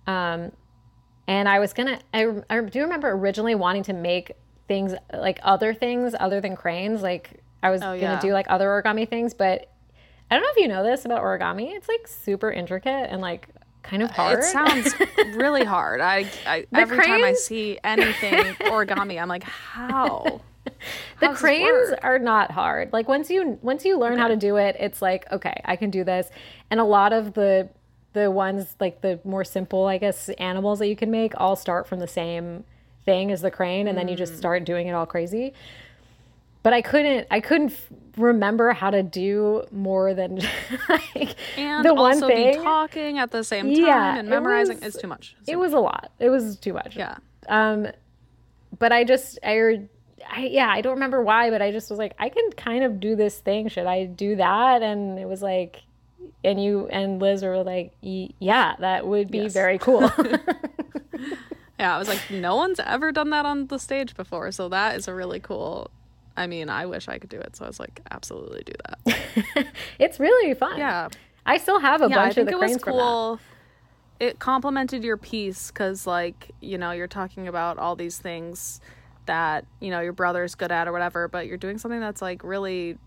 um, 0.05 0.51
and 1.27 1.47
I 1.49 1.59
was 1.59 1.73
gonna. 1.73 1.99
I, 2.13 2.27
I 2.49 2.61
do 2.61 2.81
remember 2.81 3.09
originally 3.11 3.55
wanting 3.55 3.83
to 3.83 3.93
make 3.93 4.33
things 4.67 4.93
like 5.13 5.39
other 5.43 5.73
things 5.73 6.13
other 6.19 6.41
than 6.41 6.55
cranes. 6.55 7.01
Like 7.01 7.41
I 7.63 7.69
was 7.69 7.81
Oh, 7.81 7.99
gonna 7.99 8.19
do 8.21 8.33
like 8.33 8.45
other 8.49 8.67
origami 8.67 9.07
things, 9.07 9.33
but 9.33 9.69
I 10.29 10.35
don't 10.35 10.43
know 10.43 10.49
if 10.51 10.57
you 10.57 10.67
know 10.67 10.83
this 10.83 11.05
about 11.05 11.21
origami. 11.23 11.75
It's 11.75 11.87
like 11.87 12.07
super 12.07 12.51
intricate 12.51 13.07
and 13.09 13.21
like 13.21 13.47
kind 13.83 14.03
of 14.03 14.11
hard. 14.11 14.39
It 14.39 14.43
sounds 14.43 14.93
really 15.35 15.63
hard. 15.63 16.01
I, 16.01 16.29
I 16.45 16.65
every 16.73 16.97
time 16.97 17.23
I 17.23 17.33
see 17.33 17.79
anything 17.83 18.33
origami, 18.65 19.21
I'm 19.21 19.29
like, 19.29 19.43
how? 19.43 20.41
the 21.21 21.29
cranes 21.29 21.93
are 22.03 22.19
not 22.19 22.51
hard 22.51 22.91
like 22.91 23.07
once 23.07 23.29
you 23.29 23.57
once 23.61 23.85
you 23.85 23.97
learn 23.97 24.17
how 24.17 24.27
to 24.27 24.35
do 24.35 24.57
it 24.57 24.75
it's 24.81 25.01
like 25.01 25.25
okay 25.31 25.61
i 25.63 25.77
can 25.77 25.89
do 25.89 26.03
this 26.03 26.29
and 26.69 26.81
a 26.81 26.83
lot 26.83 27.13
of 27.13 27.33
the 27.35 27.69
the 28.11 28.29
ones 28.29 28.75
like 28.81 28.99
the 28.99 29.17
more 29.23 29.45
simple 29.45 29.85
i 29.85 29.97
guess 29.97 30.27
animals 30.37 30.79
that 30.79 30.89
you 30.89 30.95
can 30.95 31.09
make 31.09 31.31
all 31.37 31.55
start 31.55 31.87
from 31.87 31.99
the 31.99 32.07
same 32.07 32.65
thing 33.07 33.31
as 33.31 33.41
the 33.41 33.49
crane 33.49 33.87
and 33.87 33.97
then 33.97 34.07
you 34.07 34.13
Mm. 34.15 34.19
just 34.25 34.37
start 34.37 34.65
doing 34.65 34.87
it 34.87 34.91
all 34.91 35.05
crazy 35.07 35.53
but 36.63 36.73
i 36.73 36.81
couldn't 36.81 37.25
i 37.31 37.39
couldn't 37.39 37.71
f- 37.71 37.87
remember 38.17 38.71
how 38.73 38.89
to 38.89 39.01
do 39.01 39.63
more 39.71 40.13
than 40.13 40.31
like 40.89 41.35
And 41.57 41.85
the 41.85 41.93
one 41.93 42.15
also 42.15 42.27
thing 42.27 42.51
be 42.57 42.63
talking 42.63 43.17
at 43.19 43.31
the 43.31 43.43
same 43.43 43.67
time 43.73 43.85
Yeah, 43.85 44.17
and 44.19 44.27
memorizing 44.27 44.79
is 44.83 44.95
too 44.95 45.07
much. 45.07 45.35
it 45.47 45.55
was 45.57 45.71
a 45.73 45.79
lot 45.79 46.11
it 46.19 46.29
was 46.29 46.57
too 46.57 46.73
much 46.73 46.95
yeah. 46.97 47.15
um, 47.47 47.87
but 48.77 48.91
I 48.91 49.03
just 49.05 49.39
I, 49.43 49.87
I 50.29 50.41
yeah 50.51 50.67
I 50.69 50.81
don't 50.81 50.95
remember 50.95 51.21
why, 51.23 51.49
but 51.49 51.61
I 51.61 51.71
just 51.71 51.89
was 51.89 51.97
like 51.99 52.13
I 52.19 52.27
can 52.29 52.51
kind 52.51 52.83
of 52.83 52.99
do 52.99 53.15
this 53.15 53.39
thing. 53.39 53.69
Should 53.69 53.85
I 53.87 54.03
do 54.05 54.35
that? 54.35 54.81
And 54.83 55.17
it 55.17 55.25
was 55.25 55.41
like, 55.41 55.83
and 56.43 56.61
you 56.61 56.87
and 56.91 57.21
Liz 57.21 57.43
were 57.43 57.63
like, 57.63 57.93
"Y- 58.03 58.31
yeah, 58.39 58.75
that 58.79 59.07
would 59.07 59.31
be 59.31 59.43
Yes. 59.47 59.53
very 59.53 59.77
cool. 59.77 60.11
Yeah, 61.79 61.95
I 61.95 61.99
was 61.99 62.07
like, 62.07 62.21
no 62.31 62.55
one's 62.55 62.79
ever 62.79 63.11
done 63.11 63.29
that 63.29 63.45
on 63.45 63.67
the 63.67 63.77
stage 63.77 64.15
before, 64.15 64.51
so 64.51 64.69
that 64.69 64.95
is 64.95 65.07
a 65.07 65.13
really 65.13 65.39
cool. 65.39 65.91
I 66.35 66.47
mean, 66.47 66.69
I 66.69 66.85
wish 66.85 67.07
I 67.07 67.17
could 67.19 67.29
do 67.29 67.39
it, 67.39 67.55
so 67.55 67.65
I 67.65 67.67
was 67.67 67.79
like, 67.79 68.01
absolutely 68.11 68.63
do 68.65 68.73
that. 68.85 69.67
it's 69.99 70.19
really 70.19 70.53
fun. 70.53 70.77
Yeah, 70.77 71.09
I 71.45 71.57
still 71.57 71.79
have 71.79 72.01
a 72.01 72.09
yeah, 72.09 72.19
I 72.19 72.23
bunch 72.25 72.35
think 72.35 72.47
of 72.49 72.53
the 72.53 72.57
it 72.57 72.59
was 72.59 72.71
cranes 72.71 72.83
that. 72.83 72.91
cool. 72.91 73.39
It 74.19 74.39
complemented 74.39 75.03
your 75.03 75.17
piece 75.17 75.69
because, 75.69 76.07
like, 76.07 76.49
you 76.59 76.79
know, 76.79 76.91
you're 76.91 77.07
talking 77.07 77.47
about 77.47 77.77
all 77.77 77.95
these 77.95 78.17
things 78.17 78.81
that 79.27 79.65
you 79.79 79.91
know 79.91 79.99
your 79.99 80.13
brother's 80.13 80.55
good 80.55 80.71
at 80.71 80.87
or 80.87 80.91
whatever, 80.91 81.27
but 81.27 81.45
you're 81.45 81.57
doing 81.57 81.77
something 81.77 81.99
that's 81.99 82.21
like 82.21 82.43
really 82.43 82.97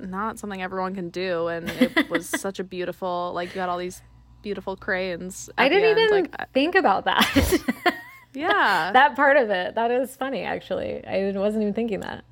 not 0.00 0.38
something 0.38 0.60
everyone 0.60 0.94
can 0.94 1.10
do, 1.10 1.46
and 1.46 1.70
it 1.70 2.10
was 2.10 2.28
such 2.28 2.58
a 2.58 2.64
beautiful 2.64 3.32
like 3.34 3.54
you 3.54 3.60
had 3.60 3.68
all 3.68 3.78
these 3.78 4.02
beautiful 4.42 4.76
cranes. 4.76 5.50
I 5.58 5.68
didn't 5.68 5.90
even 5.98 6.10
like 6.10 6.34
I- 6.38 6.46
think 6.52 6.74
about 6.74 7.04
that. 7.04 7.60
yeah. 8.34 8.90
that 8.92 9.16
part 9.16 9.36
of 9.36 9.50
it. 9.50 9.74
That 9.74 9.90
is 9.90 10.16
funny, 10.16 10.42
actually. 10.42 11.04
I 11.06 11.32
wasn't 11.32 11.62
even 11.62 11.74
thinking 11.74 12.00
that. 12.00 12.24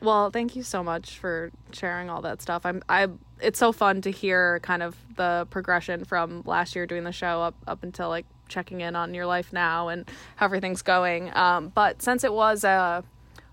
Well, 0.00 0.30
thank 0.30 0.54
you 0.54 0.62
so 0.62 0.84
much 0.84 1.18
for 1.18 1.50
sharing 1.72 2.08
all 2.08 2.22
that 2.22 2.40
stuff. 2.40 2.64
I'm 2.64 2.82
I 2.88 3.08
it's 3.40 3.58
so 3.58 3.72
fun 3.72 4.00
to 4.02 4.10
hear 4.10 4.60
kind 4.60 4.82
of 4.82 4.96
the 5.16 5.46
progression 5.50 6.04
from 6.04 6.42
last 6.44 6.76
year 6.76 6.86
doing 6.86 7.04
the 7.04 7.12
show 7.12 7.42
up 7.42 7.54
up 7.66 7.82
until 7.82 8.08
like 8.08 8.26
checking 8.48 8.80
in 8.80 8.96
on 8.96 9.12
your 9.14 9.26
life 9.26 9.52
now 9.52 9.88
and 9.88 10.08
how 10.36 10.46
everything's 10.46 10.82
going. 10.82 11.34
Um, 11.36 11.70
but 11.74 12.00
since 12.00 12.24
it 12.24 12.32
was 12.32 12.64
a 12.64 13.02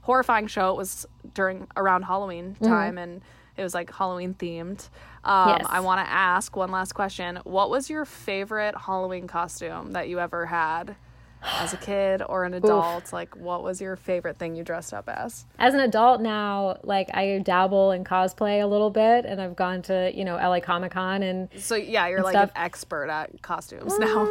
horrifying 0.01 0.47
show, 0.47 0.69
it 0.69 0.77
was 0.77 1.05
during 1.33 1.67
around 1.75 2.03
Halloween 2.03 2.55
time 2.63 2.97
and 2.97 3.21
it 3.57 3.63
was 3.63 3.73
like 3.73 3.93
Halloween 3.93 4.33
themed. 4.33 4.89
Um, 5.23 5.49
Yes. 5.49 5.65
I 5.69 5.79
want 5.79 6.05
to 6.05 6.11
ask 6.11 6.55
one 6.55 6.71
last 6.71 6.93
question. 6.93 7.39
What 7.43 7.69
was 7.69 7.89
your 7.89 8.05
favorite 8.05 8.75
Halloween 8.77 9.27
costume 9.27 9.93
that 9.93 10.07
you 10.09 10.19
ever 10.19 10.45
had 10.45 10.95
as 11.43 11.73
a 11.73 11.77
kid 11.77 12.21
or 12.27 12.43
an 12.43 12.53
adult? 12.53 13.13
Like, 13.13 13.35
what 13.35 13.63
was 13.63 13.79
your 13.79 13.95
favorite 13.95 14.37
thing 14.37 14.55
you 14.55 14.63
dressed 14.63 14.93
up 14.93 15.07
as? 15.07 15.45
As 15.59 15.73
an 15.73 15.79
adult 15.79 16.21
now, 16.21 16.77
like 16.83 17.09
I 17.13 17.39
dabble 17.43 17.91
in 17.91 18.03
cosplay 18.03 18.63
a 18.63 18.67
little 18.67 18.89
bit, 18.89 19.25
and 19.25 19.41
I've 19.41 19.55
gone 19.55 19.81
to 19.83 20.11
you 20.13 20.25
know 20.25 20.35
LA 20.35 20.59
Comic 20.59 20.91
Con 20.91 21.23
and 21.23 21.49
So 21.57 21.75
yeah, 21.75 22.07
you're 22.07 22.23
like 22.23 22.33
stuff. 22.33 22.51
an 22.55 22.61
expert 22.61 23.09
at 23.09 23.41
costumes 23.41 23.93
mm, 23.93 23.99
now, 23.99 24.25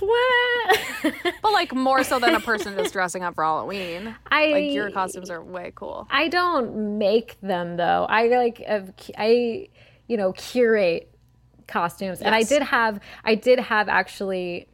what? 0.00 1.14
but 1.42 1.52
like 1.52 1.74
more 1.74 2.02
so 2.04 2.18
than 2.18 2.34
a 2.34 2.40
person 2.46 2.74
just 2.76 2.92
dressing 2.92 3.22
up 3.22 3.34
for 3.34 3.44
Halloween. 3.44 4.14
I 4.30 4.52
Like 4.52 4.72
your 4.72 4.90
costumes 4.90 5.30
are 5.30 5.42
way 5.42 5.72
cool. 5.74 6.06
I 6.10 6.28
don't 6.28 6.98
make 6.98 7.40
them 7.40 7.76
though. 7.76 8.06
I 8.08 8.28
like 8.28 8.62
I 8.66 9.68
you 10.06 10.16
know 10.16 10.32
curate 10.32 11.12
costumes, 11.66 12.20
and 12.20 12.34
I 12.34 12.42
did 12.42 12.62
have 12.62 13.00
I 13.24 13.34
did 13.34 13.58
have 13.58 13.88
actually 13.88 14.68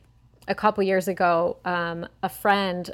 a 0.48 0.54
couple 0.54 0.82
years 0.84 1.08
ago 1.08 1.56
um, 1.64 2.06
a 2.22 2.28
friend. 2.28 2.90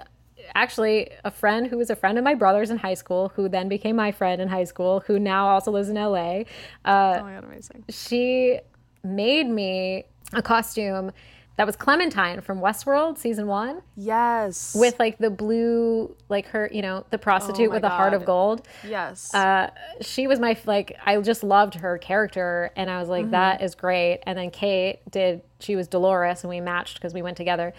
Actually, 0.55 1.11
a 1.25 1.31
friend 1.31 1.67
who 1.67 1.77
was 1.77 1.91
a 1.91 1.97
friend 1.97 2.17
of 2.17 2.25
my 2.25 2.35
brother's 2.35 2.71
in 2.71 2.79
high 2.79 2.95
school, 2.95 3.31
who 3.35 3.49
then 3.51 3.69
became 3.69 3.97
my 3.97 4.11
friend 4.11 4.41
in 4.41 4.49
high 4.49 4.65
school, 4.65 5.01
who 5.07 5.19
now 5.19 5.47
also 5.49 5.71
lives 5.71 5.89
in 5.91 5.97
LA. 5.97 6.41
Uh, 6.85 7.19
Oh 7.21 7.23
my 7.23 7.35
god, 7.35 7.45
amazing! 7.45 7.85
she 7.91 8.59
made 9.05 9.47
me 9.47 10.05
a 10.33 10.41
costume 10.43 11.13
that 11.59 11.67
was 11.67 11.75
Clementine 11.77 12.41
from 12.41 12.61
Westworld 12.61 13.19
season 13.19 13.47
one 13.49 13.83
Yes, 13.97 14.75
with 14.79 14.99
like 14.99 15.19
the 15.19 15.29
blue, 15.29 16.15
like 16.29 16.47
her, 16.47 16.71
you 16.73 16.83
know, 16.83 17.05
the 17.11 17.19
prostitute 17.19 17.69
Oh 17.69 17.73
with 17.75 17.83
a 17.85 17.89
heart 17.89 18.15
of 18.15 18.25
gold. 18.25 18.63
yes, 18.87 19.35
Uh, 19.35 19.71
she 20.01 20.27
was 20.29 20.39
my 20.41 20.57
like 20.67 20.97
I 21.05 21.21
just 21.21 21.43
loved 21.43 21.75
her 21.75 21.99
character 21.99 22.71
and 22.77 22.89
I 22.89 23.01
was 23.01 23.09
like 23.09 23.31
that 23.33 23.61
is 23.61 23.75
great. 23.75 24.21
And 24.25 24.39
then 24.39 24.51
Kate 24.53 25.01
did 25.11 25.43
she 25.59 25.75
was 25.75 25.89
Dolores 25.89 26.43
and 26.45 26.49
we 26.49 26.61
matched 26.61 26.95
because 26.95 27.13
we 27.13 27.23
went 27.23 27.37
together. 27.37 27.75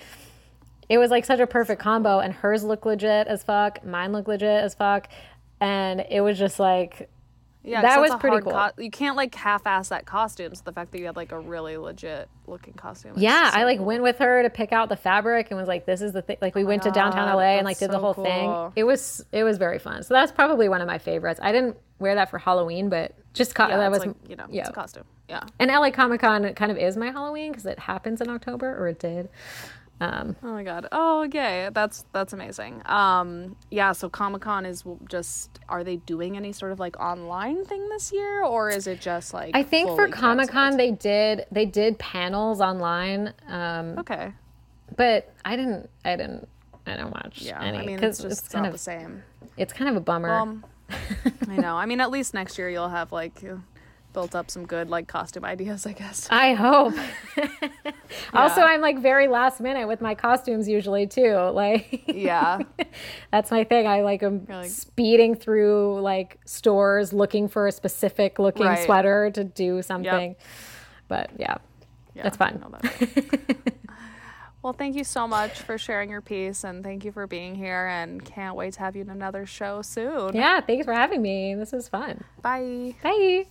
It 0.89 0.97
was 0.97 1.09
like 1.09 1.23
such 1.25 1.39
a 1.39 1.47
perfect 1.47 1.81
combo 1.81 2.19
and 2.19 2.33
hers 2.33 2.63
looked 2.63 2.85
legit 2.85 3.27
as 3.27 3.43
fuck, 3.43 3.83
mine 3.85 4.11
looked 4.11 4.27
legit 4.27 4.63
as 4.63 4.73
fuck, 4.75 5.07
and 5.61 6.03
it 6.09 6.19
was 6.21 6.37
just 6.37 6.59
like 6.59 7.09
yeah. 7.63 7.81
that 7.81 7.99
was 7.99 8.15
pretty 8.15 8.41
cool. 8.41 8.51
co- 8.51 8.71
you 8.77 8.89
can't 8.89 9.15
like 9.15 9.33
half-ass 9.35 9.89
that 9.89 10.05
costume. 10.05 10.55
So 10.55 10.61
the 10.63 10.71
fact 10.71 10.91
that 10.91 10.99
you 10.99 11.05
had 11.05 11.15
like 11.15 11.31
a 11.31 11.39
really 11.39 11.77
legit 11.77 12.29
looking 12.47 12.73
costume. 12.73 13.13
Yeah, 13.17 13.51
so 13.51 13.57
I 13.57 13.63
like 13.63 13.77
cool. 13.77 13.87
went 13.87 14.03
with 14.03 14.17
her 14.19 14.43
to 14.43 14.49
pick 14.49 14.71
out 14.71 14.89
the 14.89 14.95
fabric 14.95 15.47
and 15.51 15.59
was 15.59 15.67
like, 15.67 15.85
"This 15.85 16.01
is 16.01 16.13
the 16.13 16.21
thing." 16.21 16.37
Like 16.41 16.55
we 16.55 16.63
went 16.63 16.83
to 16.83 16.91
downtown 16.91 17.27
ah, 17.27 17.35
LA 17.35 17.57
and 17.57 17.65
like 17.65 17.79
did 17.79 17.91
the 17.91 17.99
whole 17.99 18.13
cool. 18.13 18.23
thing. 18.23 18.71
It 18.75 18.83
was 18.83 19.25
it 19.31 19.43
was 19.43 19.57
very 19.57 19.79
fun. 19.79 20.03
So 20.03 20.13
that's 20.13 20.31
probably 20.31 20.69
one 20.69 20.81
of 20.81 20.87
my 20.87 20.97
favorites. 20.97 21.39
I 21.43 21.51
didn't 21.51 21.77
wear 21.99 22.15
that 22.15 22.29
for 22.29 22.37
Halloween, 22.37 22.89
but 22.89 23.13
just 23.33 23.55
co- 23.55 23.67
Yeah, 23.67 23.77
that 23.77 23.91
was 23.91 23.99
like, 23.99 24.15
you 24.27 24.35
know, 24.35 24.45
yeah. 24.49 24.61
it's 24.61 24.69
a 24.69 24.73
costume. 24.73 25.03
Yeah. 25.27 25.43
And 25.59 25.69
LA 25.69 25.91
Comic 25.91 26.21
Con 26.21 26.53
kind 26.55 26.71
of 26.71 26.77
is 26.77 26.97
my 26.97 27.11
Halloween 27.11 27.51
because 27.51 27.65
it 27.65 27.77
happens 27.77 28.21
in 28.21 28.29
October 28.29 28.75
or 28.75 28.87
it 28.87 28.99
did. 28.99 29.29
Um, 30.01 30.35
Oh 30.43 30.53
my 30.53 30.63
god. 30.63 30.87
Oh, 30.91 31.23
okay. 31.25 31.69
That's 31.73 32.05
that's 32.13 32.31
amazing. 32.33 32.81
Um, 32.85 33.55
yeah. 33.69 33.91
So 33.91 34.09
Comic 34.09 34.41
Con 34.41 34.65
is 34.65 34.83
just. 35.09 35.59
Are 35.67 35.83
they 35.83 35.97
doing 35.97 36.37
any 36.37 36.51
sort 36.53 36.71
of 36.71 36.79
like 36.79 36.97
online 36.99 37.65
thing 37.65 37.87
this 37.89 38.11
year, 38.13 38.43
or 38.43 38.69
is 38.69 38.87
it 38.87 39.01
just 39.01 39.33
like? 39.33 39.51
I 39.55 39.63
think 39.63 39.89
for 39.95 40.07
Comic 40.07 40.49
Con 40.49 40.77
they 40.77 40.91
did 40.91 41.45
they 41.51 41.65
did 41.65 41.99
panels 41.99 42.61
online, 42.61 43.33
um, 43.47 43.99
Okay. 43.99 44.31
but 44.95 45.33
I 45.43 45.55
didn't 45.55 45.89
I 46.05 46.15
didn't 46.15 46.47
I 46.87 46.95
don't 46.95 47.11
watch 47.11 47.41
Yeah. 47.41 47.61
any 47.61 47.77
I 47.77 47.85
mean, 47.85 47.95
because 47.97 48.23
it's 48.23 48.39
it's, 48.39 48.47
kind 48.47 48.65
of 48.65 48.71
the 48.71 48.77
same. 48.79 49.21
it's 49.57 49.73
kind 49.73 49.89
of 49.89 49.95
a 49.97 49.99
bummer. 50.01 50.29
Um, 50.29 50.63
I 51.49 51.57
know. 51.57 51.75
I 51.75 51.85
mean, 51.85 51.99
at 52.01 52.09
least 52.09 52.33
next 52.33 52.57
year 52.57 52.69
you'll 52.69 52.89
have 52.89 53.11
like 53.11 53.43
built 54.13 54.33
up 54.35 54.49
some 54.49 54.65
good 54.65 54.89
like 54.89 55.07
costume 55.07 55.45
ideas, 55.45 55.85
I 55.85 55.93
guess. 55.93 56.27
I 56.31 56.53
hope. 56.53 56.93
Also, 58.33 58.61
I'm 58.61 58.81
like 58.81 58.99
very 58.99 59.27
last 59.27 59.59
minute 59.61 59.87
with 59.87 60.01
my 60.01 60.15
costumes 60.15 60.67
usually 60.67 61.05
too. 61.07 61.35
Like 61.53 62.03
Yeah. 62.07 62.59
that's 63.31 63.51
my 63.51 63.63
thing. 63.63 63.87
I 63.87 64.01
like 64.01 64.23
am 64.23 64.45
like- 64.49 64.69
speeding 64.69 65.35
through 65.35 65.99
like 66.01 66.39
stores 66.45 67.13
looking 67.13 67.47
for 67.47 67.67
a 67.67 67.71
specific 67.71 68.39
looking 68.39 68.65
Right. 68.65 68.83
sweater 68.85 69.29
to 69.31 69.43
do 69.43 69.81
something. 69.81 70.35
But 71.07 71.29
yeah, 71.37 71.57
yeah 72.15 72.23
That's 72.23 72.37
fun. 72.37 72.63
that. 72.81 73.57
well, 74.61 74.73
thank 74.73 74.95
you 74.95 75.03
so 75.03 75.27
much 75.27 75.59
for 75.61 75.77
sharing 75.77 76.09
your 76.09 76.21
piece, 76.21 76.63
and 76.63 76.83
thank 76.83 77.03
you 77.05 77.11
for 77.11 77.25
being 77.27 77.55
here. 77.55 77.87
And 77.87 78.23
can't 78.23 78.55
wait 78.55 78.73
to 78.73 78.79
have 78.81 78.95
you 78.95 79.01
in 79.03 79.09
another 79.09 79.45
show 79.45 79.81
soon. 79.81 80.35
yeah. 80.35 80.61
Thanks 80.61 80.85
for 80.85 80.93
having 80.93 81.21
me. 81.21 81.55
This 81.55 81.71
was 81.71 81.87
fun. 81.89 82.23
Bye. 82.41 82.95
Bye. 83.03 83.45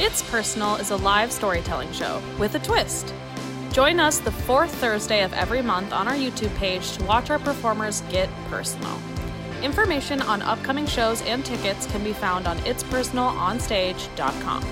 It's 0.00 0.22
Personal 0.30 0.76
is 0.76 0.92
a 0.92 0.96
live 0.96 1.32
storytelling 1.32 1.90
show 1.90 2.22
with 2.38 2.54
a 2.54 2.60
twist. 2.60 3.12
Join 3.72 3.98
us 3.98 4.20
the 4.20 4.30
fourth 4.30 4.72
Thursday 4.76 5.24
of 5.24 5.32
every 5.32 5.60
month 5.60 5.92
on 5.92 6.06
our 6.06 6.14
YouTube 6.14 6.54
page 6.54 6.96
to 6.96 7.04
watch 7.04 7.30
our 7.30 7.40
performers 7.40 8.02
get 8.02 8.28
personal. 8.48 8.96
Information 9.60 10.22
on 10.22 10.40
upcoming 10.42 10.86
shows 10.86 11.20
and 11.22 11.44
tickets 11.44 11.86
can 11.86 12.04
be 12.04 12.12
found 12.12 12.46
on 12.46 12.56
itspersonalonstage.com. 12.58 14.62